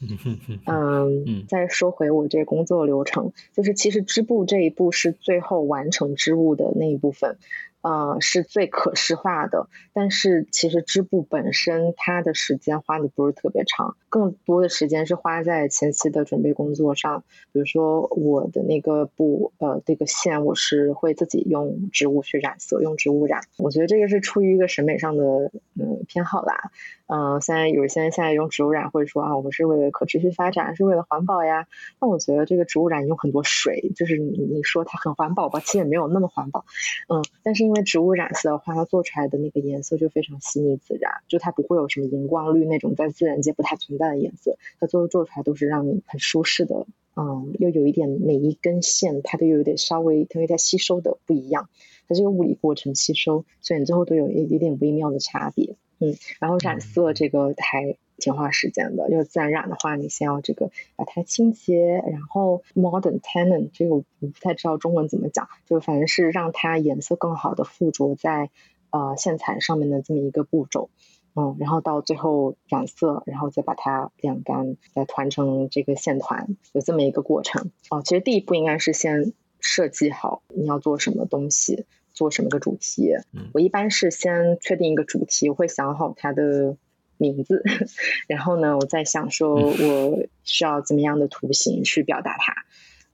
[0.66, 7.36] 嗯，再说回我这工作流程，就是其实织布这一步是最后完成织物的那一部分。
[7.82, 17.24] 呃，是最可视化的，但是其实织布本身它的时间花的不是特别长，更多的时间是花在前期的准备工作上。
[17.50, 23.40] 比如说我的那个布，呃，这个线我是会自己用植物去染色，用植物染。
[23.56, 25.50] 我觉得这个是出于一个审美上的
[25.80, 26.70] 嗯偏好啦。
[27.06, 31.66] 嗯，现在有些人现在用植物染会说啊，我们是为了可持续发展，是为了环保呀。
[31.98, 36.64] 但我觉得这个植物染用很多水，就是你说它很环保吧，其实也没有那么环保。
[37.08, 46.86] 嗯，但是因为植物染色的话，它做出来的那个颜色就非常细腻自然，就它不会有什么荧光绿那种在自然界不太存在的颜色，它最后做出来都是让你很舒适的，
[47.16, 51.68] 嗯，又有一点每一根线它都有点稍微因为它吸收的不一样，
[52.08, 57.96] 它这个物理过程吸收，所以你最后都有一一点微妙的差别，嗯，然后染色这个还。
[58.18, 68.50] 挺花时间的，要自然染的话，你先要这个把它清洁，然后 modern tannin 这个我不太知道中文怎么讲，就反正是让它颜色更好的附着在
[68.90, 70.88] 呃线材上面的这么一个步骤，
[71.34, 77.70] 嗯，然后到最后染色，然后再把它晾干，再团成这个线团，有这么一个过程。
[77.90, 83.14] 哦，其实第一步应该是先设计好你要做什么东西，做什么个主题。
[83.52, 86.76] 我一般是先确定一个主题，我会想好它的。
[87.18, 87.62] 名字，
[88.26, 92.52] 然后呢，我再想说，我需要怎么样的图形去表达它。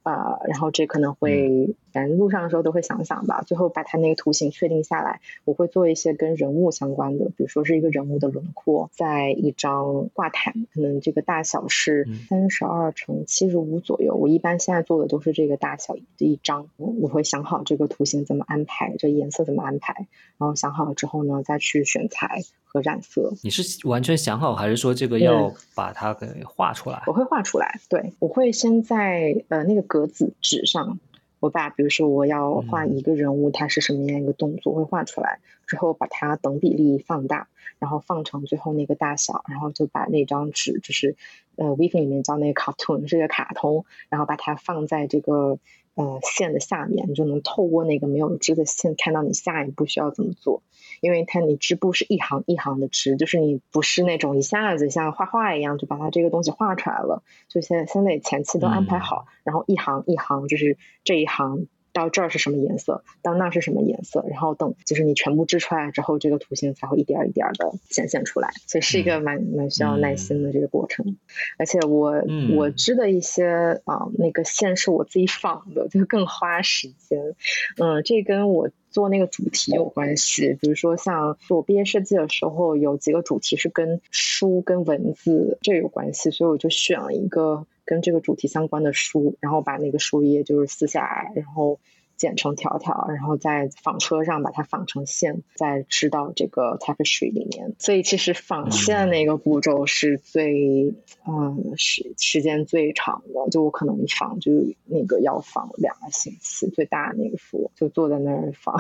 [0.03, 3.42] 呃，然后这可能会，反正路上的时候都会想想吧。
[3.44, 14.14] 最后把它那个图形确定下来，我会做一些跟人物相关的，比如说是一个人物的轮廓，在一张挂毯，可能这个大小是三十二乘七十五左右。
[14.14, 20.07] 我一般现在做的都是这个大小的一张，我会想好这个图形怎么安排，这颜色怎么安排，
[20.38, 23.32] 然后想好了之后呢，再去选材和染色。
[23.42, 27.03] 你是完全想好，还是说这个要把它给画出来？
[27.09, 29.82] 我会画出来，对，我会先在呃那个。
[29.88, 30.99] 格子纸上，
[31.41, 41.16] 我把比如说我要画一个人物，他是什么样一个动作，会画出来之后，把它等比例放大，然后放成最后那个大小，然后就把那张纸，就是
[41.59, 45.59] 呃 v i v 里面叫那个 cartoon 是个卡通，然后把它放在这个
[45.95, 50.63] 呃线的下面，你就能透过那个没有织的线看到你下一步需要怎么做。
[51.01, 61.67] 因为它你织布是一行一行的织，就是你不是那种一下子像画画一样就把它这个东西画出来了，就现在先得前期都安排好，然后一行一行就是这一行。
[61.99, 71.16] 到这儿是什么颜色，到那是什么颜色，然后等就是你全部织出来之后，这个图形才会一点一点的显现出来，所以是一个蛮蛮需要耐心的这个过程。
[71.59, 72.22] 而且我
[72.57, 77.34] 我织的一些啊那个线是我自己仿的，就更花时间。
[77.78, 80.57] 嗯，这跟我做那个主题有关系。
[80.61, 87.66] 比如说像我毕业设计的时候，有几个主题是跟书跟文字这有关系，所以我就选了一个。
[87.89, 91.80] 跟这个主题相关的书，然后把那个书页就是撕下来，然后
[92.19, 97.75] 剪成条条，然后在纺车上把它纺成线，再织到这个 tapestry 里面。
[97.79, 100.93] 所以其实纺线那个步骤是最，
[101.27, 103.51] 嗯，时时间最长的。
[103.51, 104.53] 就我可能纺就
[104.85, 108.77] 那个要纺两个星期，最大那个幅就坐在那儿纺。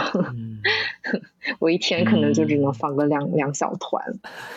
[1.60, 4.04] 我一天可能就只能放个两两小团，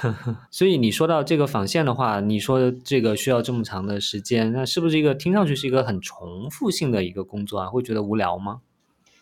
[0.50, 7.68] 所以你说到这个纺线的话，你说这个需要这么长的时间，那是不是一个听上去是一个很重复性的一个工作啊？
[7.70, 8.62] 会觉得无聊吗？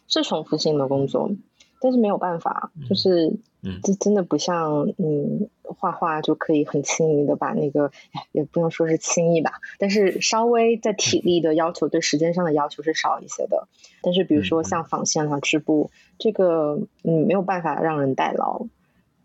[0.09, 1.31] 是重复性的工作，
[1.79, 3.37] 但是没有办法，就是
[3.83, 7.91] 这真的不像嗯画画就可以很轻易的把那个，
[8.33, 13.67] 也不能说是轻易吧，但是稍微在体力的要求对时间上的要求是少一些的。
[14.01, 15.89] 但是比如说像纺线啊织布。
[16.21, 18.65] 这个嗯没有办法让人代劳，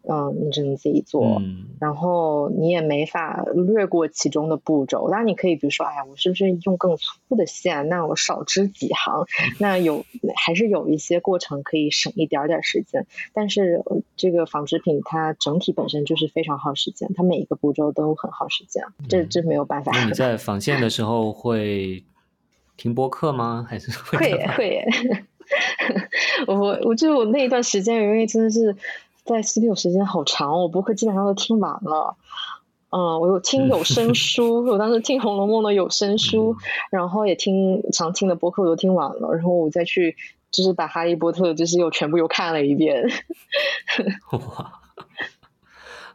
[0.08, 1.40] 嗯，你只能自己做，
[1.80, 5.08] 然后你也没法略过其中的步骤。
[5.08, 7.88] 当然你可以比如说，哎呀，我是不是用更粗的线？
[7.88, 9.26] 那我少织几行，
[9.58, 10.04] 那有
[10.36, 13.06] 还是有一些过程可以省一点点时间。
[13.32, 13.82] 但是
[14.16, 19.92] 这个纺织品它整体本身就是非常耗时间，它每一个步骤都很耗时间，这这没有办法。
[20.04, 22.04] 你 在纺线的时候会
[22.76, 23.66] 听播客吗？
[23.68, 24.18] 还是会
[24.56, 24.84] 会？
[26.46, 28.74] 我我就我那一段时间，因为真的是
[29.24, 32.16] 在 C P 有时间好长，我播客基本上都听完了。
[32.90, 36.54] 嗯，我有听有声 书，我当时听《红楼梦》的有声书，
[36.90, 39.32] 然后也听常听的播客，我都听完了。
[39.32, 40.14] 然后我再去
[40.50, 43.02] 就是把《哈利波特》就是又全部又看了一遍。
[44.30, 44.80] 哇，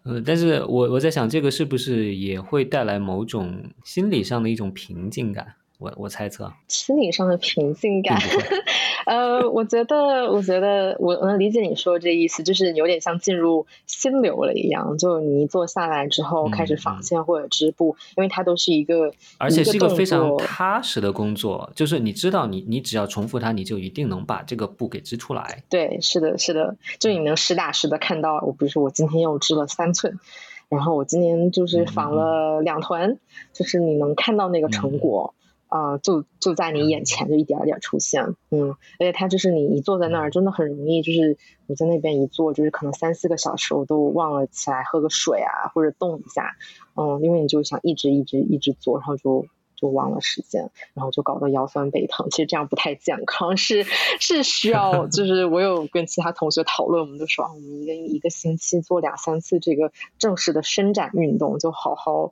[0.04, 5.56] 呃，但是我我在想，这个是不是也会带来某种心理上的一种平静感？
[5.80, 8.20] 我我猜测，心理上的平静感。
[9.08, 14.98] 呃，我觉得，我觉得我能理解你说这意思，就是有点像进入心流了一样。
[14.98, 21.72] 就你一坐下来之后，开始纺线或者织布，因为它都是一个，而且是一个非常踏实的工作。
[21.74, 25.64] 就是你知道，你你只要重复它，你就一定能把这个布给织出来。
[25.70, 30.20] 对，是的，是的，就你能实打实的看到，我比如说我今天又织了三寸，
[30.68, 33.18] 然后我今年就是纺了两团，
[33.54, 35.34] 就是你能看到那个成果。
[35.70, 46.56] 啊，就就在你眼前，就一点点出现，嗯，而且它就是你一坐在那儿，真的很容易，就是我在那边一坐，就是可能三四个小时，我都忘了起来喝个水啊，或者动一下，
[46.96, 49.46] 嗯，因为你就想一直一直一直坐，然后就
[49.80, 52.28] 就忘了时间，然后就搞得腰酸背疼。
[52.32, 53.84] 其实这样不太健康，是
[54.20, 62.32] 是需要， 就是我有跟其他同学讨论，我们就说啊，我们一个一个星期做两三次这个正式的伸展运动，就好好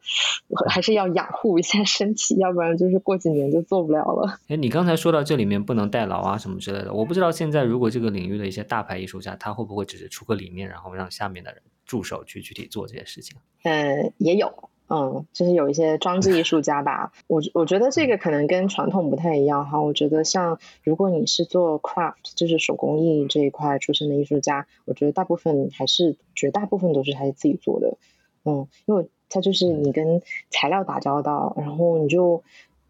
[0.67, 4.39] 还是要养护一下身体，要不然就是过几年就做不了了。
[4.47, 13.37] 哎，你刚才说到这里面不能代劳啊什么之类的，我不知道现在如果这个领域的一些大牌艺术家，他会不会只是出个理念，然后让下面的人助手去具体做这些事情？
[13.63, 14.69] 嗯，也有。
[14.89, 19.81] 嗯，就是有一些装置艺术家吧，我我觉得这个可能跟传统不太一样哈。
[19.81, 27.97] 我觉得像如果你是做 craft，就是手工艺这一块出身的艺术家，我觉得大部分还是绝大部分都是还是自己做的。
[28.45, 32.43] 嗯，因为他就是你跟材料打交道，然后你就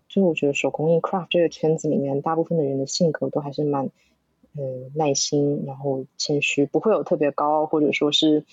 [0.07, 3.89] 就我觉得手工艺 craft 这个圈子里面，大部分的人的性格都还是蛮
[4.55, 8.45] 嗯耐心，然后谦虚，不会有特别高傲或者说是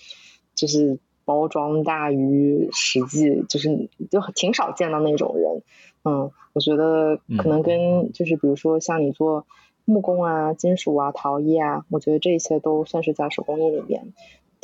[0.55, 0.97] 就是。
[1.25, 5.63] 包装大于实际，就是就挺少见到那种人。
[6.03, 9.45] 嗯，我觉得可能跟就是比如说像你做
[9.83, 14.13] 木工啊、金属啊、陶艺啊，我觉得这些都算是在手工艺里面。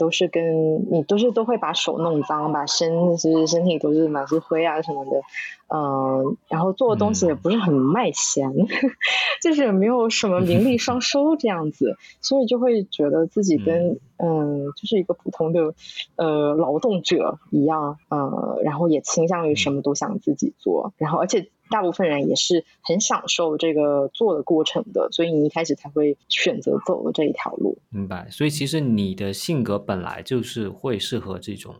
[0.01, 5.11] 都是跟你都是都会把手弄脏，把身就是身体都是满是灰啊什么的，
[5.67, 8.51] 嗯，然后做的东西也不是很卖钱，
[9.43, 14.73] 就是也没有什么名利双收这样子，所以就会觉得自己跟嗯。
[14.75, 15.75] 就是一个普通的
[16.15, 21.49] 呃劳动者一样，呃，然后也倾向于什么都想自己做，然后而且。
[21.71, 27.79] 大部分人也是很享受这个做的过程的，所以你一开始才会选择走了这一条路。
[27.89, 28.29] 明白。
[28.29, 31.73] 所以其实你的性格本来就是会适合这种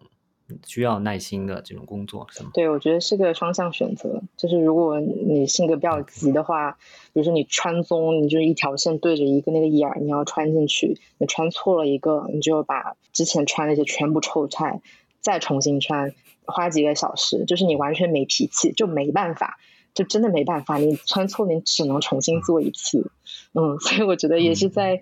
[0.66, 2.50] 需要耐心的这种工作，是吗？
[2.54, 4.22] 对，我觉得是个双向选择。
[4.36, 6.72] 就是如果你性格比较急的话，
[7.14, 14.82] 比如说你穿宗，你就一条线对着一个那个眼儿，你要穿进去，你穿错了一个，你就把之前穿那些全部抽出来，
[15.22, 16.14] 再重新穿，
[16.46, 19.58] 花几个小时，就是你完全没脾气，就没办法。
[19.94, 23.12] 就真的没办法，你穿错，你只能重新做一次。
[23.54, 25.02] 嗯，所以我觉得也是在，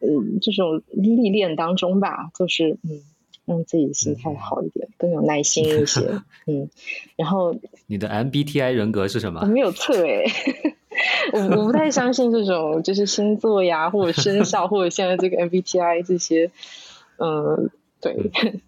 [0.00, 3.00] 嗯，这种历练当中吧，就是嗯，
[3.46, 6.00] 让自己的心态好一点，更有耐心一些。
[6.46, 6.68] 嗯，
[7.16, 7.56] 然后
[7.86, 9.40] 你的 MBTI 人格是什么？
[9.42, 10.26] 我没有测诶，
[11.32, 16.50] 我我不太相信这种就是星座呀，或者生肖，或者现在这个 MBTI 这些。
[17.18, 17.70] 嗯，
[18.00, 18.14] 对。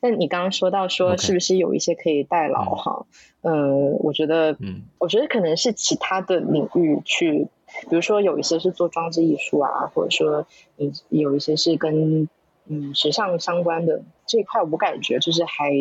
[0.00, 3.06] 那你刚刚说到说是不是有一些可以代劳哈？
[3.42, 7.48] 嗯，我觉得，嗯，我觉得可能是其他的领域去，
[7.88, 10.46] 比如说有一些是做装置艺术啊，或者说
[10.78, 12.28] 嗯有一些是跟
[12.66, 15.72] 嗯时尚相关的这一块，我感觉就是还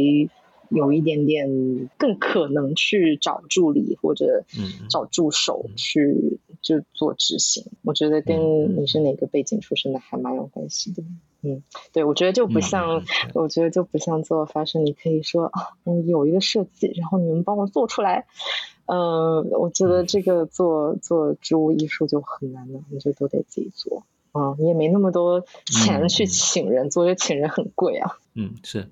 [0.70, 4.46] 有一点点更可能去找助理或者
[4.90, 7.66] 找助手去就做执行。
[7.84, 11.04] 我觉得跟你是哪个背景出身的还蛮有关系的。
[11.42, 11.64] 嗯，
[11.94, 18.26] 对，我觉得就不像，我觉得就不像做发生，你可以说啊，嗯，有一个设计，然后你们帮我做出来。
[18.86, 24.04] 嗯，我觉得这个做做植物艺术就很难了，你就都得自己做。
[24.34, 28.18] 嗯，你也没那么多钱去请人做，因为请人很贵啊。
[28.34, 28.90] 嗯，是。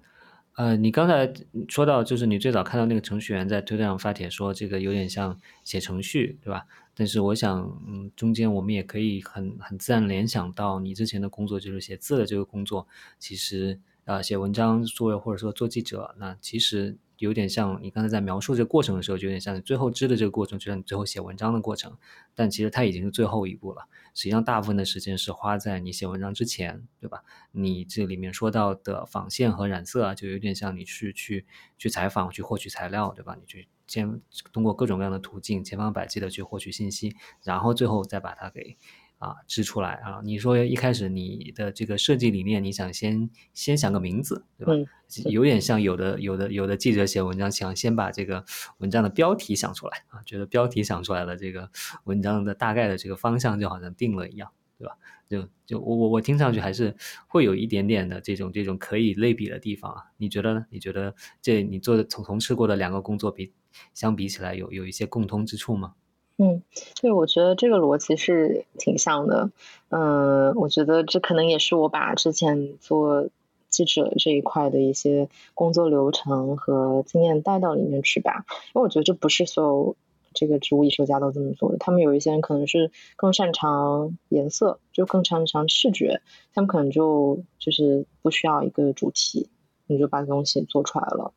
[0.56, 1.32] 呃，你刚才
[1.68, 6.66] 说到，就是你最早看到那个程序员在推特上发帖说，这个有点像写程序，对吧？
[7.00, 12.88] 但是我想，嗯，中间我们也可以很很自然联想到你之前的工作，就是写字的这个工作。
[13.20, 21.98] 其实，啊，写文章作为或者说做记者，那其实有点像你刚才在描述这个过程的时候，就有点像你最后知的这个过程，就像你最后写文章的过程。
[22.36, 23.88] 但其实它已经是最后一步了。
[24.14, 27.24] 实际上，大部分的时间是花在你写文章之前，对吧？
[27.52, 31.46] 你这里面说到的纺线和染色啊，就有点像你去去
[31.78, 33.36] 去采访、去获取材料，对吧？
[33.40, 33.68] 你去。
[33.88, 34.20] 先
[34.52, 38.76] 通过各种各样的途径，千方百计的去获取信息，然后最后再把它给
[39.18, 40.22] 啊织出来啊。
[40.24, 44.92] 你说一开始你的这个设计理念，你想先先想个名字，对吧？
[45.30, 48.44] 有点像有的有的有的记者写文章，想先把这个
[48.78, 51.70] 文章的标题想出来啊，觉得标题想出来了，这个
[52.04, 54.98] 文章的大概的这个方向就好像定了一样，对吧？
[55.30, 56.96] 就就我我我听上去还是
[57.28, 60.04] 会有一点点的这种这种可以类比的地方啊。
[60.16, 60.66] 你觉得呢？
[60.70, 63.52] 你觉得这你做的从从事过的两个工作比？
[63.94, 65.94] 相比起来，有有一些共通之处吗？
[66.40, 66.62] 嗯，
[67.02, 69.50] 对，我觉得这个逻辑是挺像的。
[69.90, 73.30] 嗯，我觉得这可能也是我把之前做
[73.70, 78.46] 记者这一块的一些工作流程和经验带到里面去吧。
[78.68, 79.96] 因为我觉得这不是所有
[80.34, 81.80] 这个植物艺术家都这么做的。
[81.80, 86.22] 他们有一些人可能是更擅长颜色，就更擅长视觉，
[86.54, 89.50] 他们可能就就是不需要一个主题，
[89.88, 91.34] 你就把东西做出来了。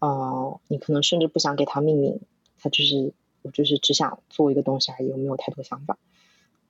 [0.00, 2.20] 哦，你可能甚至不想给它命名，
[2.58, 3.12] 它就是
[3.44, 5.96] 我就是只想做一个东西而已，我没有太多想法。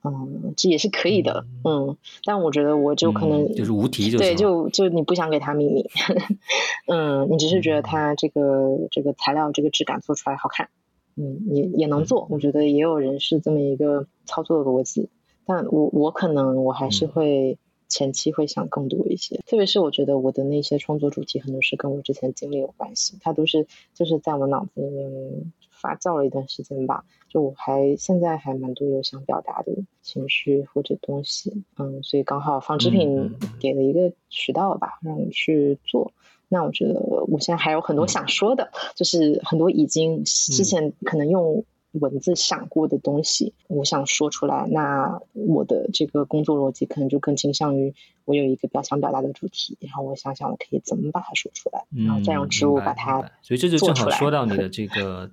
[0.03, 1.47] 嗯，这也是可以的。
[1.63, 5.89] 嗯，但我觉得我就可能就是无题就，对，就就你不想给他秘密。
[6.87, 10.69] 嗯，你只是觉得它这个这个材料这个质感做出来好看。
[11.15, 12.27] 嗯，也也能做。
[12.29, 15.09] 我觉得也有人是这么一个操作的逻辑，
[15.45, 17.57] 但我我可能我还是会
[17.87, 25.53] 前期会想更多一些，特别是我觉得我的那些创作主题很多是跟我之前经历有关系，它都是就是在我脑子里面
[25.85, 27.05] 发酵了一段时间吧。
[27.29, 36.13] 就我还现在还蛮多有想表达的情绪或者东西，嗯，所以刚好纺织品给了一个渠道吧，让我去做。
[36.47, 36.93] 那我觉得
[37.27, 44.65] 我现在还有很多想说的，就是很多已经之前可能用文字想过的东西，我想说出来。
[44.69, 53.29] 那我的这个工作逻辑可能就更倾向于我有一个比较想表达的主题，然后我想想我可以怎么把它说出来，然后再用植物把它。
[53.41, 55.29] 所以这就正好说到你的这个。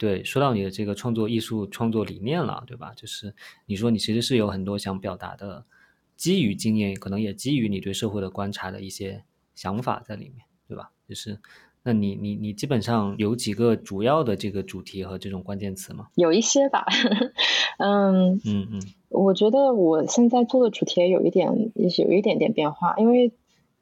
[0.00, 2.94] 对，说到你的这个创作艺术创作理念了，对吧？
[2.96, 3.34] 就是
[3.66, 5.62] 你说你其实是有很多想表达的，
[6.16, 9.22] 基于经验，可能也基于你对社会的观察的一些
[9.54, 10.90] 想法在里面，对吧？
[11.06, 11.38] 就是，
[11.82, 16.08] 那你你你基本上有几个主要的这个主题和这种关键词吗？
[16.14, 16.86] 有一些吧，
[17.76, 18.80] 嗯嗯嗯，
[19.10, 23.30] 我觉得我现在做的主题有一点，也许有一点点变化，因为。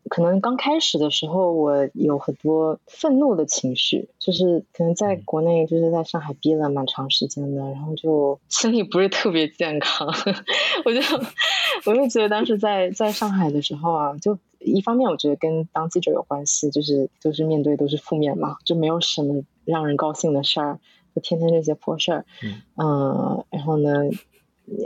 [0.09, 10.09] 可能刚开始的时候，我有很多愤怒的情绪，就是可能在国内，就是在上海憋了蛮长时间的，然后就心理不是特别健康。
[10.85, 11.01] 我就
[11.87, 20.79] 我就觉得当时在在上海的时候啊，就一方面我觉得跟当记者有关系，就是就是面对都是负面嘛，就没有什么让人高兴的事儿，
[21.15, 22.25] 就天天这些破事儿。
[22.77, 23.93] 嗯，然后呢？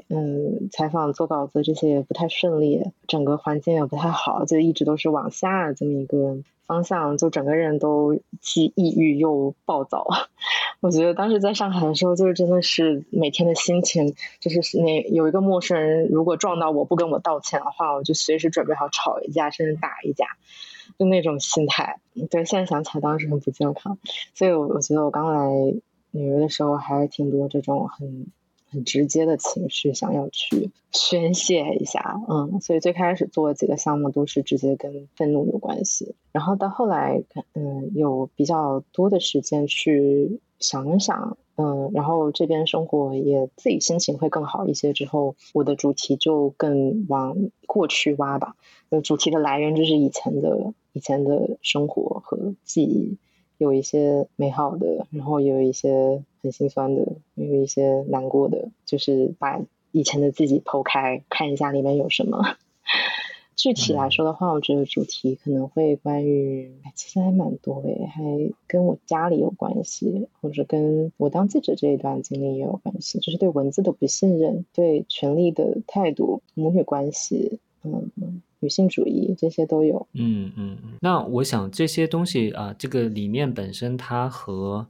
[0.08, 10.06] 嗯，采访做稿子这些也不太顺利，整个环境也不太好，就一直都是往下这么一个方向，就整个人都既抑郁又暴躁。
[10.80, 20.26] 我觉得当时在上海的时候，就是真的是每天的心情，就是那有一个陌生人如果撞到我不跟我道歉的话，我就随时准备好吵一架，甚至打一架，
[20.98, 22.00] 就那种心态。
[22.30, 23.98] 对，现在想起来当时很不健康，
[24.34, 25.50] 所以我我觉得我刚来
[26.10, 28.26] 纽约的时候还挺多这种很。
[28.72, 48.56] 很直接的情绪想要去宣泄一下，嗯，所以最开始做几个项目都是直接跟愤怒有关系，然后到后来，嗯，有比较多的时间去想一想，嗯，然后这边生活也自己心情会更好一些之后，我的主题就更往过去挖吧，
[48.88, 53.18] 呃，主题的来源就是以前的以前的生活和记忆。
[53.62, 59.60] 有一些美好的，然后也有一些很心酸的，也有一些难过的，就是把
[59.92, 62.42] 以前的自己剖开，看一下里面有什么。
[63.54, 68.22] 具体来说的话，我觉得主题可能会关于，其实还蛮多诶，还
[68.66, 78.10] 跟我家里有关系，或者跟我当记者这一段经历也有关系，就是对文字的不信任，对权力的态度，母女关系，嗯。
[78.62, 80.92] 女性主义这些都有，嗯嗯嗯。
[81.00, 84.88] 那我想这些东西啊，这个理念本身它和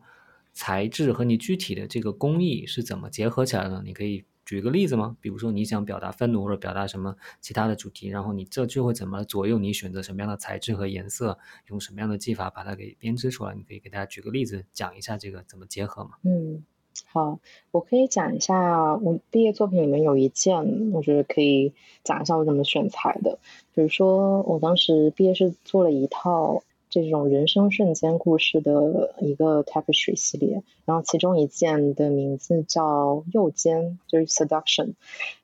[0.53, 3.83] 材质和你具体的这个工艺是怎么结合起来的？
[3.83, 5.17] 你可以举个例子吗？
[5.23, 13.55] 比如说你想表达愤怒或者表达什么其他的主题，然后你这就会怎么左右你选择什么样的材质和颜色，用什么样的技法把它给编织出来？
[13.55, 16.11] 你可以给大家举个例子讲一下这个怎么结合吗？
[16.25, 16.63] 嗯。
[17.07, 17.39] 好，
[17.71, 21.73] 我可以讲一下我毕业作品里面有一件，我觉得可以
[22.05, 23.39] 讲一下我怎么选材的。
[23.75, 34.93] 比如说，我当时毕业是做了一套这种人生瞬间故事的一个 tapestry 系列，然后其中一件的名字叫右肩，就是 seduction，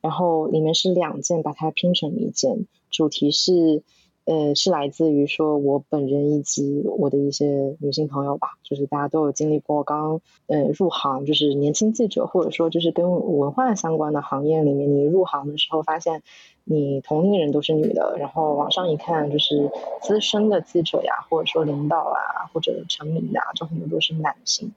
[0.01, 3.83] 然后里面是两件把它拼成一件，主题是。
[4.29, 16.23] 呃，是来自于说我本人以及我的一些女性朋友吧，就是大家都有经历过刚呃入行，就是年轻记者，或者说就是跟文化相关的行业里面，你入行的时候发现
[16.65, 19.71] 你同龄人都是女的，然后往上一看就是
[20.03, 24.71] 资深的记者呀，或者说领导啊，或者成名的，就很多都是男性。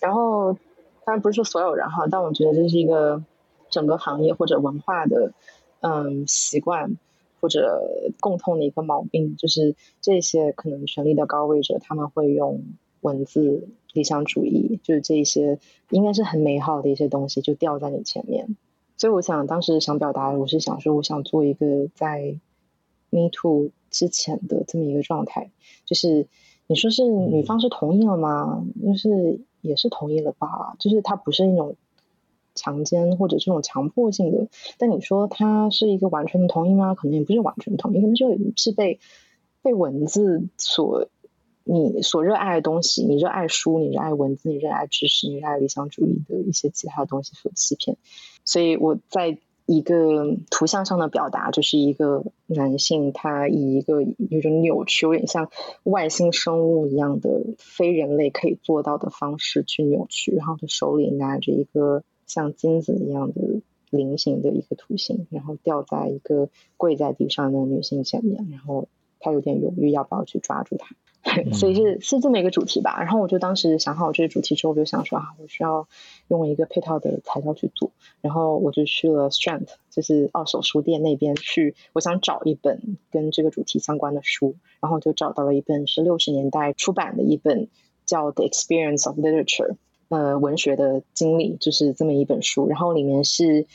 [0.00, 0.54] 然后
[1.04, 3.22] 当然不是说所有人哈，但我觉得这是一个
[3.70, 5.30] 整个行业或者文化的
[5.82, 6.98] 嗯习惯。
[7.40, 12.62] 或者共通的一个毛病，就是这些可能权力的高位者，他们会用
[13.00, 15.58] 文字理想主义，就是这些
[15.90, 18.56] 应该是很美好的一些东西，就吊在你前面。
[18.96, 22.34] 所以我想当时想表达，我是想说，我想做一个在
[23.10, 25.50] Me Too 之前的这么一个状态，
[25.84, 26.26] 就是
[26.66, 28.66] 你说是女方是同意了吗？
[28.84, 31.76] 就是也是同意了吧，就是他不是那种。
[32.58, 36.94] 强奸或者这种强迫性的，但你说他是一个完全的同意吗？
[36.94, 38.98] 可能也不是完全同意，可能就是被
[39.62, 41.08] 被文字所
[41.64, 47.96] 你所热爱的东西，你热爱书，你热爱文字，你热爱知识，你热爱理想主义的一些其他的东西所欺骗。
[48.44, 55.50] 所以我在一个图像上的表达，就是一个男性，他以一个有种扭曲，有点像
[55.82, 63.60] 外星生物一样的非人类可以做到的方式去扭曲，然后他手里拿着一个像金子一样的
[63.90, 68.86] 菱形的一个图形，然后掉在一个跪在地上的女性前面，然后
[69.18, 70.94] 她有点犹豫要不要去抓住她。
[71.52, 75.88] 所以是是这么一个主题吧，然后我就当时想好这个主题之后，我就想说啊，我需要
[76.28, 87.68] 用一个配套的材料去做，然后我就去了 Strength，就是二手书店那边去，我想找一本跟这个主题相关的书，然后就找到了一本是六十年代出版的一本
[88.06, 89.72] 叫《The Experience of Literature》，
[90.08, 93.66] 呃，文学的经历，就是这么一本书，然后里面是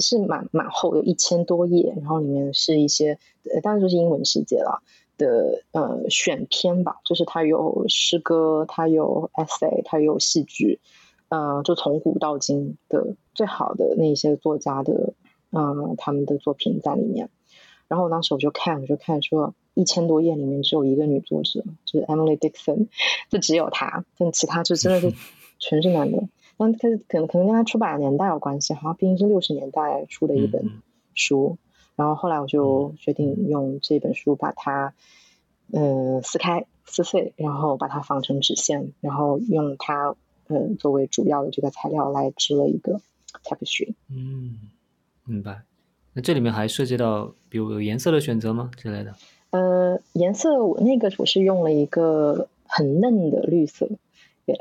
[0.00, 3.18] 是蛮蛮厚，有一千多页，然后里面是一些，
[3.62, 4.82] 当然就是英文世界了。
[5.18, 10.78] 的呃选篇吧，就是它有诗歌，它有 essay，它有戏剧，
[11.30, 15.14] 呃，就从古到今的最好的那些作家的，
[15.52, 17.30] 嗯，他们的作品在里面。
[17.88, 22.88] 然后我当时我就看，我就看说一千多页里面只有一个女作者，就是 Emily Dixon，
[23.30, 25.16] 就只有她，但其他就真的是
[25.58, 26.22] 全是男的。
[26.58, 26.78] 但可
[27.08, 30.70] 可能可能跟他出版的年代有关系，好像毕竟是六十年代出的一本
[31.14, 31.58] 书。
[31.96, 34.94] 然后后来我就决定用这本书把它，
[35.72, 40.14] 呃，撕开撕碎，然后把它放成纸线，然后用它，
[40.48, 43.00] 呃，作为主要的这个材料来织了一个
[43.44, 43.94] tapestry。
[44.10, 44.58] 嗯，
[45.24, 45.62] 明白。
[46.12, 49.14] 那这里面还涉及到，比如有颜色的选择吗之类的？
[49.50, 53.88] 呃，颜色我那个我是用了一个很嫩的绿色，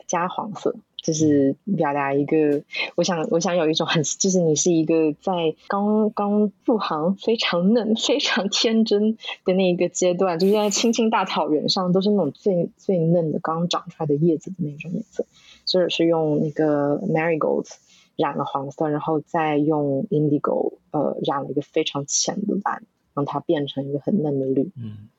[0.07, 0.75] 加黄色。
[1.03, 2.63] 就是表达一个，
[2.95, 15.27] 我想，我想有一种很，就是你是一个在刚刚入行、非常嫩、 非常天真的那一个阶段，就是在青青大草原上，都是那种最最嫩的、刚长出来的叶子的那种颜色，
[15.65, 17.73] 所以是用那个 marigolds
[18.15, 22.81] 染了黄色，然后再用 indigo 呃染了一个非常浅的蓝，
[23.13, 24.71] 让它变成一个很嫩的绿。
[24.75, 25.09] 嗯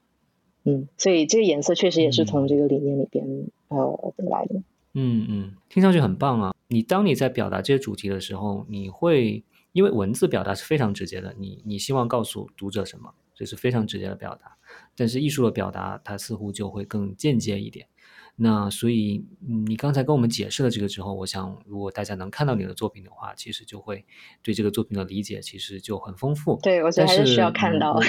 [0.66, 3.24] 嗯，所以这个颜色确实也是从这个理念里边
[3.68, 4.56] 呃得来的。
[4.98, 6.54] 嗯嗯，听上去很棒啊！
[6.68, 14.56] 你当你在表达这些主题的时候，你会因为文字表达是非常直接的，你你希望告诉读者什么，这是非常直接的表达。
[14.96, 17.86] 但是艺术的表达，它似乎就会更间接一点。
[18.34, 24.04] 那所以你刚才跟我们解释了这个之后，我想如果大家能看到你的作品的话，其实就会
[24.42, 26.58] 对这个作品的理解其实就很丰富。
[26.62, 28.00] 对，我觉得还是需要看到。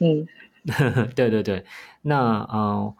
[0.00, 0.26] 嗯，
[1.14, 1.64] 对对对，
[2.02, 2.94] 那啊。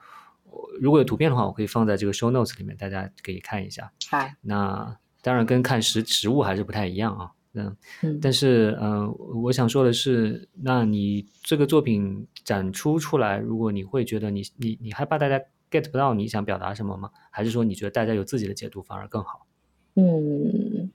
[0.81, 3.93] 如果有图片的话，我可以放在这个 show notes 里面，大家可以看一下。
[4.09, 7.33] 好，那当然跟看实实物还是不太一样啊。
[7.53, 7.77] 嗯，
[8.21, 9.13] 但是嗯，
[9.45, 15.41] 我想说的是，那你这个作品展出出来，如果你会觉得你你你害怕大家
[15.71, 17.11] get 不到你想表达什么吗？
[17.31, 19.47] 还是说你觉得大家有自己的解读反而更好？
[19.95, 20.91] 嗯，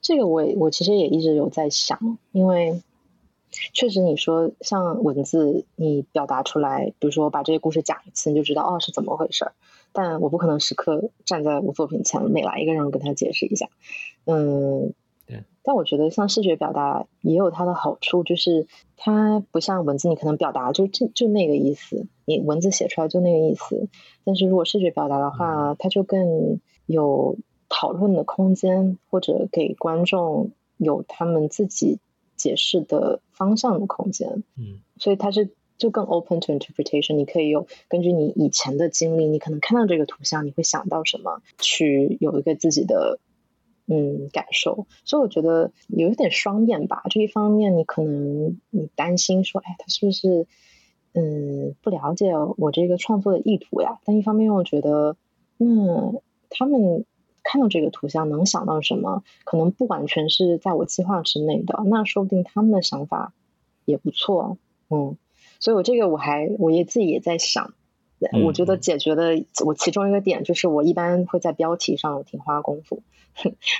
[0.00, 2.80] 这个我我其实也一直有在想，因为。
[3.72, 9.52] 确实，你说像文字，你表达出来，比如说把这些故事讲一次，你就知道哦是怎么回事儿。
[9.92, 13.68] 但我不可能时刻站在我作品前，每来一个人我跟他解释一下。
[14.26, 14.92] 嗯，
[15.26, 15.44] 对。
[15.62, 23.88] 但我觉得像视觉表达也有它的好处，就是它不像文字，你可能表达就就就那个意思，你文字写出来就那个意思。
[24.24, 27.36] 但是如果视觉表达的话，它就更有
[27.68, 31.98] 讨论的空间，或者给观众有他们自己。
[32.46, 37.16] 解释的方向的空间，嗯，所以它是就更 open to interpretation。
[37.16, 43.18] 你可以有根据你以前的经历，你可能看到这个图像，你会想到什么，去有一个自己的
[43.88, 44.86] 嗯感受。
[45.04, 47.02] 所以我觉得有一点双面吧。
[47.10, 50.46] 这一方面，你可能你担心说，哎，他是不是
[51.14, 53.98] 嗯不了解我这个创作的意图呀？
[54.04, 55.16] 但一方面我觉得，
[55.58, 56.20] 嗯，
[56.50, 57.04] 他们。
[57.46, 59.22] 看到这个图像能想到什么？
[59.44, 63.32] 可能不完全是在我计划之内的，那说不定他们的想法
[63.84, 64.58] 也不错，
[64.90, 65.16] 嗯，
[65.60, 67.72] 所以我这个我还我也自己也在想。
[68.44, 73.02] 我觉得解决的我其中一个点就是我一般会在标题上挺花功夫，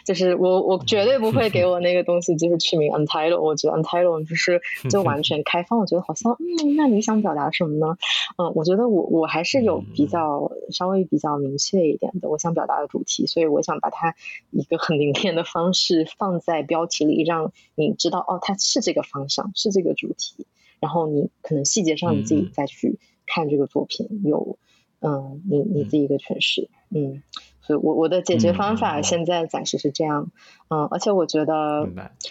[0.04, 4.60] 就是我我绝对不会给我那个东西就是取名 untitled，我觉得 untitled 就是
[4.90, 7.96] 就完全开放，我觉得好像嗯，那你想表达什么呢？
[8.36, 14.14] 嗯，我觉得我我还是有比较稍微比较明确一点的我想表达的主题，所以我想把它
[14.50, 20.46] 一个很凝练的方式放在标题里，让你知道哦，它是这个方向，是这个主题，
[20.78, 22.98] 然后你可能细节上你自己再去。
[23.26, 24.58] 看这个作品有，
[25.00, 27.22] 嗯，你你自己一个诠释，嗯，
[27.60, 30.30] 所以我我的解决方法现在暂时是这样，
[30.68, 31.88] 嗯，而且我觉得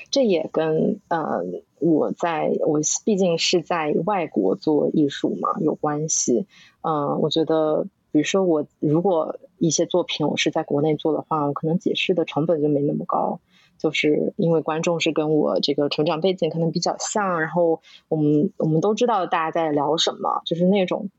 [0.09, 1.43] 这也跟呃
[1.79, 6.47] 我在我毕竟是在外国做艺术嘛有关系，
[6.81, 13.39] 嗯，我觉得比如说我如果一些作品我是在国内做的话，我可能解释的成本就没那么高，
[13.77, 21.09] 就是因为观众是跟我这个成长背景可能比较像，然后我们我们都知道大家在聊什么，就是那种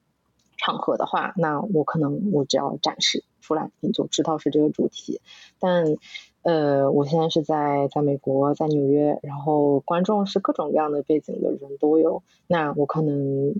[0.56, 5.20] 场合的话，那我可能我只要展示出来，你就知道是这个主题。
[5.60, 5.96] 但
[6.42, 13.54] 呃，我现在是在在美国，在纽约，然后观众是各种各样的背景的人都有，那我可能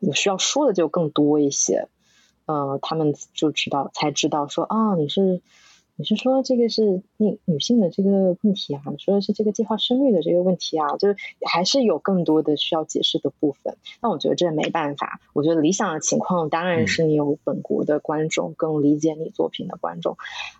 [0.00, 1.88] 我需要说的就更多一些，
[2.46, 5.40] 呃，他们就知道才知道说啊，你是。
[5.96, 8.82] 你是说这个是女女性的这个问题啊？
[8.90, 10.96] 你说的是这个计划生育的这个问题啊？
[10.96, 11.16] 就是
[11.46, 13.76] 还是有更多的需要解释的部分。
[14.00, 15.20] 那我觉得这没办法。
[15.32, 20.16] 我觉得理想的情况当然是你有本国的观众更理解你作品的观众。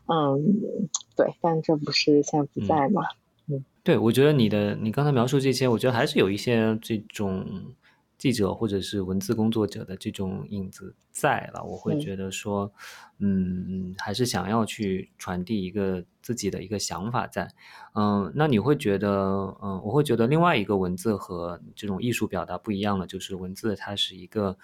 [0.07, 3.03] 嗯，对，但这不是现在不在嘛？
[3.49, 7.45] 嗯，对，我觉得你的你刚才描述这些，我觉得还是有一些这种。
[8.23, 12.73] 记者或者是文字工作者的这种影子在了，我会觉得说，
[13.19, 17.53] 嗯，还是想要去传递一个自己的一个想法在，
[17.95, 19.11] 嗯，那你会觉得，
[19.61, 24.57] 嗯，我会觉得另外一个文字和这种艺术表达不一样的，就是文字它是一个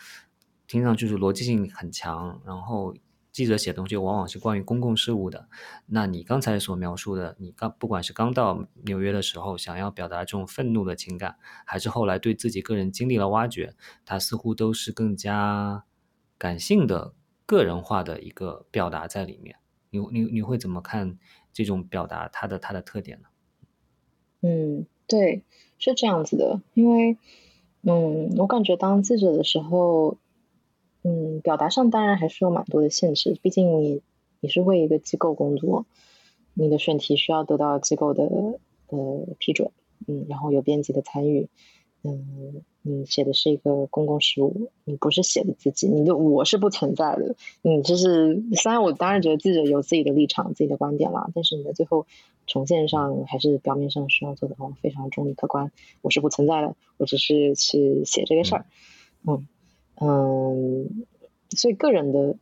[0.69, 2.95] 听上去是逻辑性很强，然后。
[3.39, 5.47] 记者写的东西往往是关于公共事务的，
[5.87, 15.85] 那你刚才所描述的，你刚不管是刚到纽约的时候想要表达这种愤怒的情感，还是后来对自己个人经历了挖掘，它似乎都是更加
[16.37, 17.15] 感性的、
[17.47, 19.55] 个人化的一个表达在里面。
[19.91, 21.17] 你你你会怎么看
[21.53, 23.29] 这种表达它的它的特点呢？
[24.41, 25.45] 嗯，对，
[25.79, 27.17] 是这样子的，因为
[27.83, 30.17] 嗯，我感觉当记者的时候。
[31.03, 34.03] 嗯，表达上当然还是有蛮多的限制，毕竟你
[34.41, 35.87] 你是为一个机构工作，
[36.55, 38.25] 你的选题需要得到机构的
[38.89, 39.71] 呃批准，
[40.07, 41.49] 嗯，然后有编辑的参与，
[42.03, 52.07] 嗯，你写的是一个公共事务，你不是写的自己，你的我是不存在的，你就是虽然我当然觉得记者有自己的立场、自己的观点啦，但是你的最后
[52.47, 55.71] 呈现上还是表面上需要做的非常中立客观，
[56.03, 58.67] 我是不存在的，我只是去写这个事儿，
[59.25, 59.35] 嗯。
[59.35, 59.47] 嗯，
[60.01, 61.07] 嗯
[61.51, 62.37] 所以个人的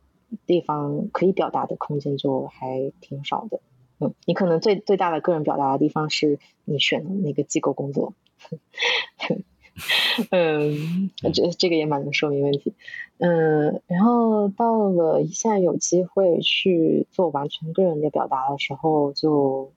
[0.45, 3.61] 地方可以表达的空间就还挺少的。
[3.99, 8.13] 嗯，你可能最最大的个人表达的地方是你选的那个机构工作。
[10.31, 12.73] 嗯，这这个也蛮能说明问题。
[13.19, 19.71] 嗯，然后到了现在有机会去做完全个人的表达的时候，就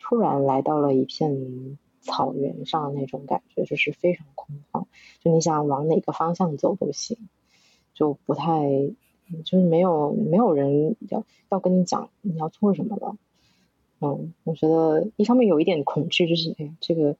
[0.00, 1.78] 突然来到了一片。
[2.04, 4.84] 草原上那种感觉就是非常空旷，
[5.22, 7.16] 就你想往哪个方向走都行，
[7.94, 8.62] 就不太，
[9.44, 13.16] 就是没有没有人要要跟你讲你要做什么了。
[14.00, 17.16] 嗯，我觉得一方面有一点恐惧，就是哎呀，这个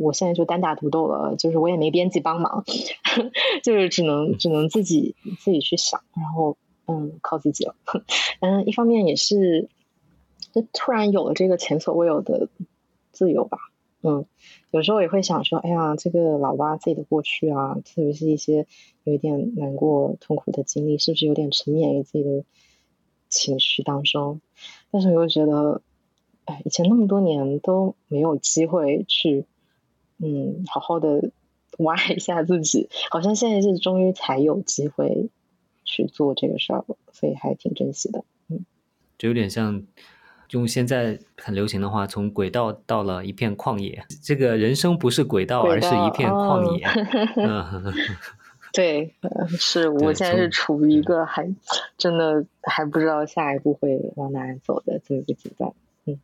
[0.00, 2.64] 我现在就单打独斗了，就是我也没编辑帮忙，
[3.62, 6.56] 就是只能只能自己自己去想，然后
[6.86, 7.76] 嗯靠自己了。
[8.40, 9.68] 嗯，一方面也是，
[10.52, 12.48] 就突然有了这个前所未有的
[13.12, 13.58] 自由吧。
[14.00, 14.26] 嗯，
[14.70, 18.66] 有时候也会想说，哎呀，这个老挖自己的过去啊，特别是一些
[19.02, 22.44] 有一点难过、痛苦的经历，是不是有点沉湎于自己的
[23.28, 24.40] 情绪当中？
[24.92, 25.82] 但是我又觉得，
[26.44, 29.46] 哎，以前那么多年都没有机会去，
[30.18, 31.32] 嗯，好好的
[31.78, 35.28] 挖一下自己，好像现在是终于才有机会
[35.84, 38.24] 去做这个事儿了，所以还挺珍惜的。
[38.48, 38.64] 嗯，
[39.18, 39.82] 就有点像。
[40.50, 44.04] 用现在很流行的话，从轨道到了一片旷野。
[44.22, 46.86] 这个人生不是轨道，而是一片旷野。
[48.72, 49.14] 对，
[49.58, 51.48] 是我现在是处于一个还
[51.96, 55.72] 真的还不知道下一步会往哪走的这么一个阶段。
[56.06, 56.18] 嗯，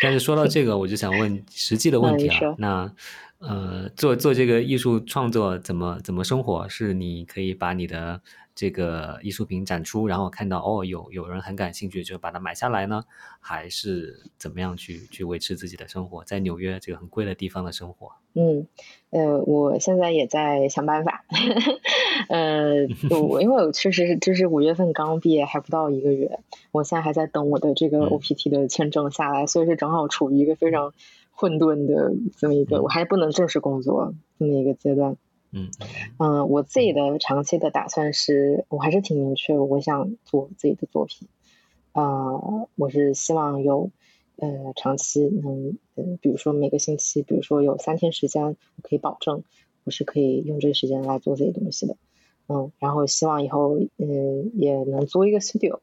[0.00, 2.54] 但是说到这个，我就想问实际的问题啊。
[2.58, 2.92] 那
[3.38, 6.68] 呃，做做这个艺术创作怎么怎么生活？
[6.68, 8.20] 是你可以把你的。
[8.54, 13.02] 这个艺术品展出，然后看到哦，有有人很感兴趣，就把它买下来呢，
[13.40, 18.12] 还是怎么样去去维持自己的生活，在纽约这个很贵的地方的生活？
[18.34, 18.66] 嗯，
[19.10, 21.24] 呃，我现在也在想办法，
[22.30, 22.86] 呃，
[23.20, 26.38] 我因为我确实是就是五月份刚毕业，还不到一个月，
[26.70, 30.92] 我现在还在等我的这个 OPT 的签证下来，所以是正好处于一个非常
[31.32, 35.16] 混沌的这么一个，我还不能正式工作这么一个阶段。
[35.56, 35.70] 嗯
[36.18, 41.28] 嗯，我自己的长期的打算是，我还是挺明确，我想做自己的作品。
[41.92, 42.02] 啊，
[42.74, 43.92] 我是希望有
[44.36, 49.44] 呃长期能，呃，比如说每个星期，比如说有三天时间，我可以保证
[49.84, 51.96] 我是可以用这个时间来做这些东西的。
[52.48, 55.78] 嗯，然后希望以后嗯也能租一个 studio。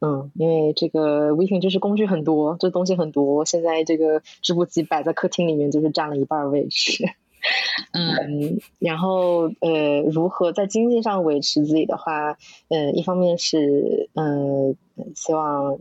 [0.00, 7.04] 嗯，因为这个 weekend 就是工具很多，这东西很多，现在这个织布机摆在客厅里面就是占了一半位置。
[7.92, 12.36] 嗯，然后呃，如何在经济上维持自己的话，
[12.68, 14.76] 呃，一方面是嗯，
[15.14, 15.78] 希望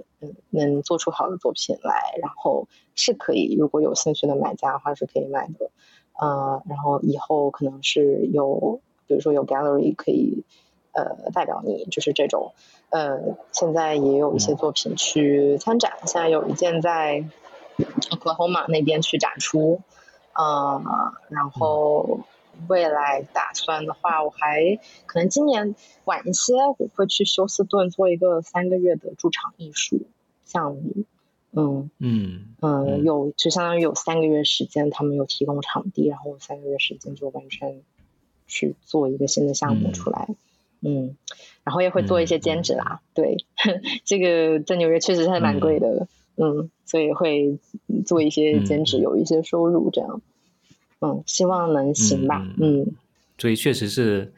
[0.49, 5.71] 能做出好的作品来，然后是可以，如果有兴趣的买家的话是可以买的，
[6.19, 10.43] 呃，然后以后可能是有，比如说有 gallery 可以
[10.93, 12.53] 呃代表你，就是这种，
[12.89, 17.25] 呃，现在也有一些作品去参展，现在有一件在
[18.11, 19.81] Oklahoma 那边去展出。
[20.39, 20.83] 嗯，
[21.29, 22.19] 然后
[22.67, 25.75] 未来打算的话，我还可能今年
[26.05, 30.01] 晚一些，我会去休斯顿做一个三个月的驻场艺术
[30.45, 31.05] 项目。
[31.53, 37.81] 嗯嗯嗯，有就相当于有三个月时间，他们有提供场地，然后三个月时间就完全
[38.45, 40.27] 去做一个新的项目出来。
[40.81, 41.17] 嗯，
[41.63, 43.01] 然后也会做一些兼职啦。
[43.15, 43.37] 对，
[44.05, 46.07] 这个在纽约确实还蛮贵的。
[46.37, 47.57] 嗯，所以会
[48.05, 50.21] 做一些兼职，有一些收入，这样，
[51.01, 52.85] 嗯，希望能行吧，嗯，
[53.37, 54.31] 所以确实是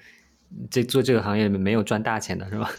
[0.71, 2.69] 这做这个行业里面没有赚大钱的是吧？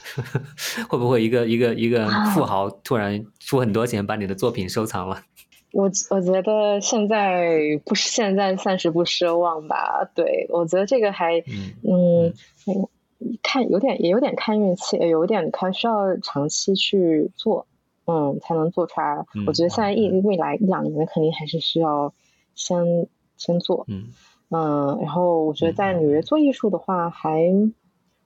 [0.88, 5.22] 会不会一个一个一个富豪突然出很多钱把你的作品收藏了？
[5.72, 11.38] 我我觉得现在不是现在暂时不奢望吧，对我觉得这个还
[11.82, 12.34] 嗯，
[13.42, 17.66] 看有点也有点看运气，有点看需要长期去做。
[18.10, 19.24] 嗯，才能做出来。
[19.46, 22.12] 我觉得现在一未来一两年肯定还是需要
[22.56, 23.06] 先
[23.36, 23.84] 先做。
[23.86, 24.08] 嗯
[24.48, 27.52] 嗯，然后我觉得在纽约做艺术的话，还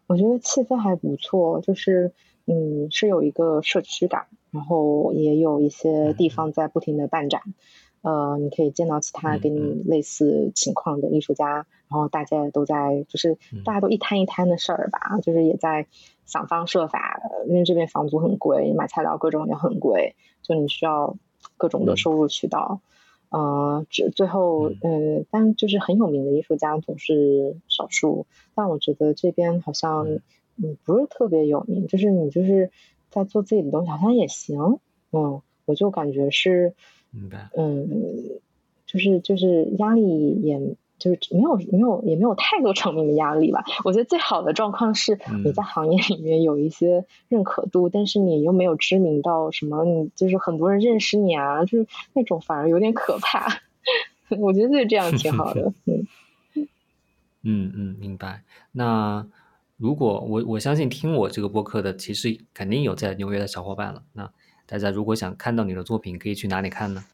[0.07, 2.13] 我觉得气氛还不错，就是
[2.47, 7.43] 嗯是有一个社区感，然后也有一些地方在不停的办展。
[8.01, 15.87] 呃，你可以见到其他跟你类似情况的艺术家，然后大家都在，就是大家都一摊一摊的事儿吧，就是也在
[16.27, 21.17] 想方设法，因为这边房租很贵，买材料各种也很贵，就你需要
[21.57, 22.81] 各种的收入渠道。
[23.31, 30.07] 呃，最最后，嗯，但就是很有名的艺术家总是少数，但我觉得这边好像
[30.57, 32.71] 嗯不是特别有名，就是你就是
[33.11, 34.79] 在做自己的东西好像也行，
[35.11, 36.75] 嗯，我就感觉是。
[37.11, 37.49] 明白。
[37.57, 37.89] 嗯，
[38.87, 43.65] 就是就是压力，也就是没有没有也没有太多成名的压力吧。
[43.85, 53.61] 我觉得最好的状况是你在行业里面有一些认可度，但是你又没有知名到什么，你就是很多人认识你啊，就是那种反而有点可怕。
[54.41, 55.73] 我觉得就这样挺好的。
[56.57, 56.67] 嗯
[57.43, 58.43] 嗯嗯，明白。
[58.73, 59.27] 那
[59.77, 64.03] 如果我我相信听我这个播客的，其实肯定有在纽约的小伙伴了。
[64.15, 64.31] 那
[64.65, 67.05] 大家如果想看到你的作品，可以去哪里看呢？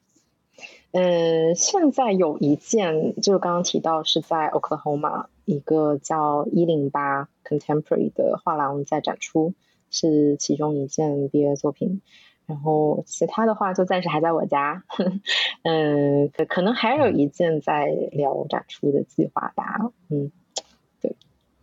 [0.93, 9.55] 呃，现在有一件，就是刚刚提到是在 Oklahoma 一个叫一零八 Contemporary 的画廊在展出，
[9.91, 12.01] 是其中一件毕业作品。
[12.47, 14.83] 然后其他的话就暂时还在我家，
[15.63, 20.33] 嗯， 可可能还有一件在聊展出的计划吧，嗯。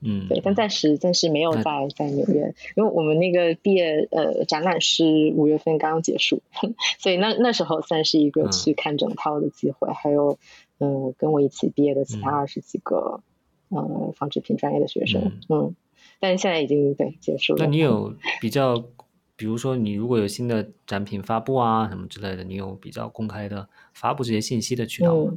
[0.02, 1.64] 嗯，对，但暂时暂时没有在
[1.96, 6.42] 在纽约，因为我们那个毕业呃展览是五月份刚刚结束，
[7.00, 10.38] 所以那那时候算是一个去看整套的机会，还有
[10.80, 13.22] 嗯跟我一起毕业的其他二十几个
[13.70, 15.76] 嗯纺织品专业的学生，嗯，
[16.20, 17.66] 但是现在已经对结束了。
[17.66, 18.14] 那你有。
[18.40, 18.78] 比较，
[19.36, 25.34] 比如说你如果有新的展品发布啊什么之类的，你有比较公开的发布这些信息的渠道吗？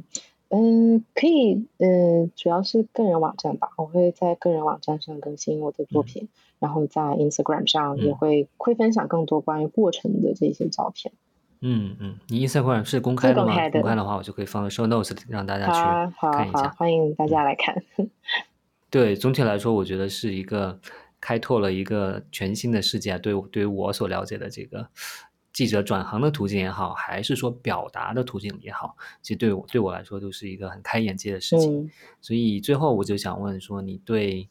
[0.53, 6.27] 嗯，可以，嗯，主要是个人网站吧，我会在个人网站上更新我的作品，
[6.59, 11.13] 然后在 Instagram 上也会会分享更多关于过程的这些照片。
[11.61, 13.53] 嗯嗯，你 Instagram 是公开的吗？
[13.71, 16.67] 公开的话，我就可以放 show notes 让大家去看一下。
[16.77, 17.81] 欢迎大家来看。
[18.89, 20.77] 对，总体来说，我觉得是一个
[21.21, 24.89] 开拓了一个全新的世界，对对于我所了解的这个。
[25.61, 31.91] 记者转行的途径也好，还是说表达的途径也好，其实对我对我来说都是一个很开眼界的事情。
[32.19, 34.49] 所以最后我就想问说，你对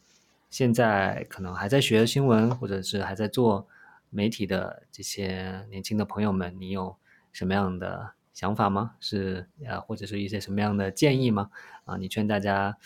[0.51, 3.67] 现在可能还在学新闻，或者是还在做
[4.09, 6.97] 媒体的这些年轻的朋友们，你有
[7.33, 8.93] 什么样的想法吗？
[9.01, 11.51] 是啊，或者是一些什么样的建议吗？
[11.87, 12.77] 啊，你劝大家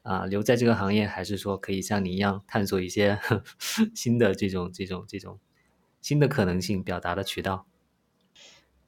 [0.00, 3.20] 啊留在这个行业，还是说可以像你一样探索一些
[3.94, 5.38] 新的这种这种这种？
[6.00, 7.64] 新的可能性表达的渠道，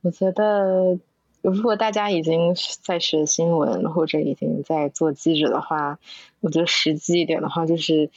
[0.07, 1.01] 我觉得
[1.43, 5.99] 如果大家已经在学新闻或者已经在做记者的话，
[6.39, 8.09] 我觉得实际一点的话就是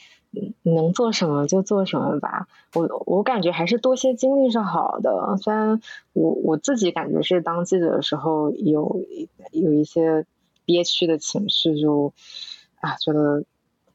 [0.62, 2.46] 能做什么就做什么吧。
[2.74, 5.36] 我我感觉还是多些经历是好的。
[5.38, 5.80] 虽然
[6.12, 9.04] 我我自己感觉是当记者的时候有
[9.50, 10.26] 有一些
[10.64, 12.12] 憋屈的情绪，就
[12.80, 13.42] 啊觉得。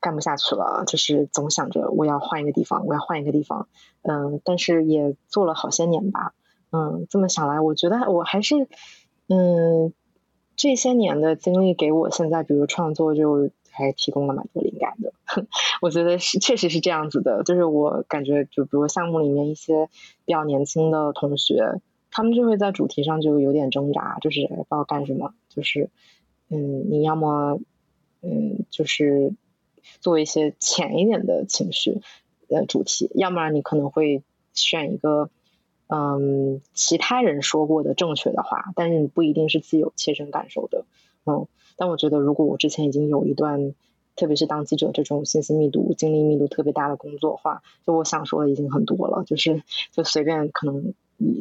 [0.02, 3.68] 干不下去了，就是总想着我要换一个地方，我要换一个地方。
[4.04, 6.36] 嗯，但是也做了好些年吧。
[6.76, 8.68] 嗯，这么想来，我觉得我还是，
[9.30, 9.94] 嗯，
[10.58, 15.14] 这些年的经历给我现在，比如创作，就还提供了蛮多灵感的。
[15.82, 17.44] 我觉得是，确实是这样子的。
[17.44, 19.88] 就是我感觉，就比如项目里面一些
[20.26, 21.80] 比较年轻的同学，
[22.12, 25.34] 他们就会在主题上就有点挣扎，就是不知道干什么。
[25.48, 25.90] 就是，
[26.50, 27.58] 嗯，你要么，
[28.22, 29.34] 嗯，就是
[30.02, 32.02] 做一些浅一点的情绪
[32.50, 34.24] 的主题，要么你可能会
[34.54, 35.30] 选一个。
[35.88, 40.86] 嗯，其他人说过的正确的话，但是你不一定是自己有切身感受的。
[41.26, 43.76] 嗯，但我觉得如果我之前已经有一段，
[44.16, 49.24] 特别是当记者这种信息密度、精力密度特别大的工作话，就我想说的已经很多了。
[49.26, 49.62] 就是
[49.92, 50.94] 就随便可能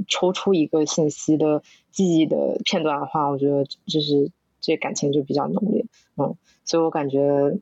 [0.08, 4.30] 抽出一个信息的记忆的片段的话，我觉得就是
[4.60, 5.86] 这感情就比较浓烈。
[6.16, 7.58] 嗯，所以我感觉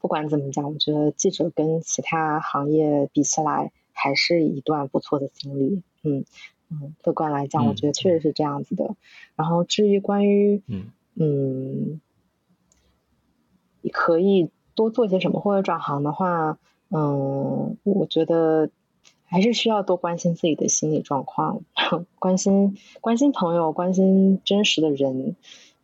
[0.00, 3.72] 不管怎么讲，我觉得记者跟其他行业比起来。
[3.92, 6.24] 还是一段不错的经历，嗯
[6.70, 8.96] 嗯，客观来讲，我觉得确实是这样子的。
[9.36, 12.00] 然后至于关于，嗯嗯，
[13.92, 16.58] 可以多做些什么或者转行的话，
[16.90, 18.70] 嗯，我觉得
[19.24, 21.62] 还是需要多关心自己的心理状况，
[22.18, 25.36] 关心关心朋友，关心真实的人。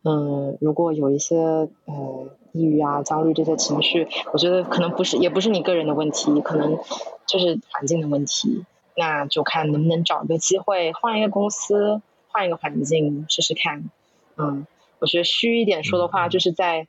[0.03, 6.77] 嗯，如果有一些呃抑郁啊、焦虑这些情绪，我觉得可能不是，也不是你个人的问题，可能
[7.25, 8.65] 就是环境的问题。
[8.95, 13.89] 那就看能不能找一个机会换一个公司，换一个环境试试看。
[14.35, 14.67] 嗯，
[14.99, 16.85] 我觉得虚一点说的话，就是在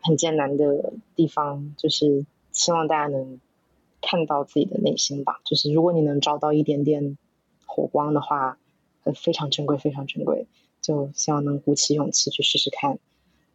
[0.00, 3.40] 很艰难的地方，就是希望大家能
[4.00, 5.40] 看到自己的内心吧。
[5.44, 7.18] 就是如果你能找到一点点
[7.66, 8.56] 火光的话，
[9.14, 10.46] 非常珍贵，非常珍贵。
[10.80, 12.98] 就希望能鼓起勇气去试试看，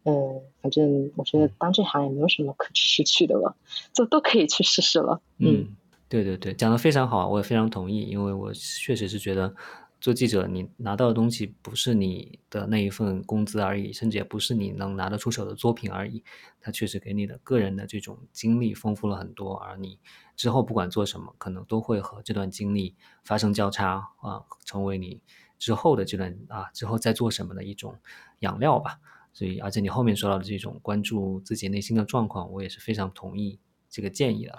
[0.04, 3.56] 嗯，反正我觉得当这行也没有什么可失去的了，
[3.92, 5.20] 就都可以去试试了。
[5.38, 5.74] 嗯，
[6.08, 9.52] 对对对，讲的非常好，我也非常同意，因为我确实是觉得
[10.00, 16.22] 做记者，你拿到的东西不是你的那一份工资而已，甚至也不是你能拿得出手的作品而已，
[16.60, 19.98] 它确实给你的个人的这种经历丰富了很多，而你
[20.36, 25.20] 之后不管做什么，可能都会和这段经历发生交叉啊，成为你。
[25.58, 27.94] 之后的这段啊，之后再做什么的一种
[28.40, 28.98] 养料吧。
[29.32, 33.58] 所以，而且你后面说到的这种关注自己内心的状况，我也是非常同意
[33.90, 34.58] 这个建议的。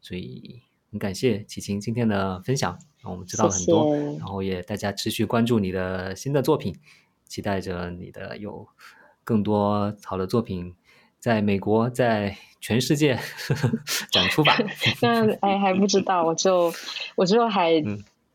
[0.00, 3.94] 所以，很感谢齐秦今天的分享，让我们知道了很多。
[4.18, 6.76] 然后也大家持续关注你的新的作品，
[7.24, 8.66] 期待着你的有
[9.22, 10.74] 更多好的作品
[11.20, 13.16] 在美国，在全世界
[14.10, 14.56] 展出吧。
[15.00, 16.72] 那哎，还不知道，我就
[17.14, 17.80] 我就还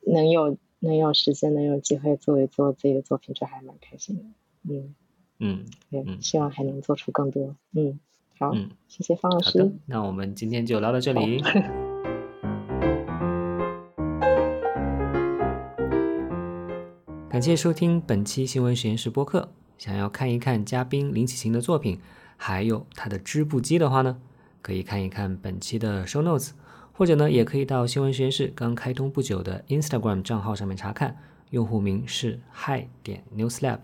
[0.08, 0.58] 能有。
[0.84, 4.24] 能有时间，能有机会做一做自己的作品，就还蛮开心的。
[4.68, 4.96] 嗯
[5.38, 7.56] 嗯，对，希望还能做出更多。
[7.74, 8.00] 嗯，
[8.40, 8.52] 好，
[8.88, 9.72] 谢谢方老师。
[9.86, 11.40] 那我们今天就聊到这里。
[17.30, 19.50] 感谢收听本期新闻实验室播客。
[19.78, 22.00] 想要看一看嘉宾林启晴的作品，
[22.38, 24.20] 还有他的织布机的话呢，
[24.64, 26.54] 可以看一看本期的 show notes。
[27.02, 31.18] 或者呢，也可以到新闻实验室刚开通不久的 Instagram 账号上面查看，
[31.50, 33.80] 用户名是 Hi 点 Newslab。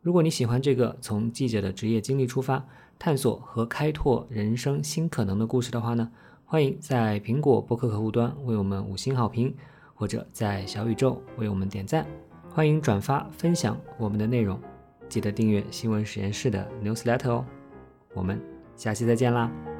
[0.00, 2.64] 如果你喜欢这个从记者的职业经历出发，
[2.98, 6.10] 探索和开拓人生新可能的故事的话呢，
[6.46, 9.54] 欢迎在苹果播客客户端为我们五星好评，
[9.94, 12.06] 或者在小宇宙为我们点赞。
[12.48, 14.58] 欢迎转发分享我们的内容，
[15.10, 17.44] 记得订阅新闻实验室的 Newsletter 哦。
[18.14, 18.40] 我们
[18.76, 19.73] 下期再见啦！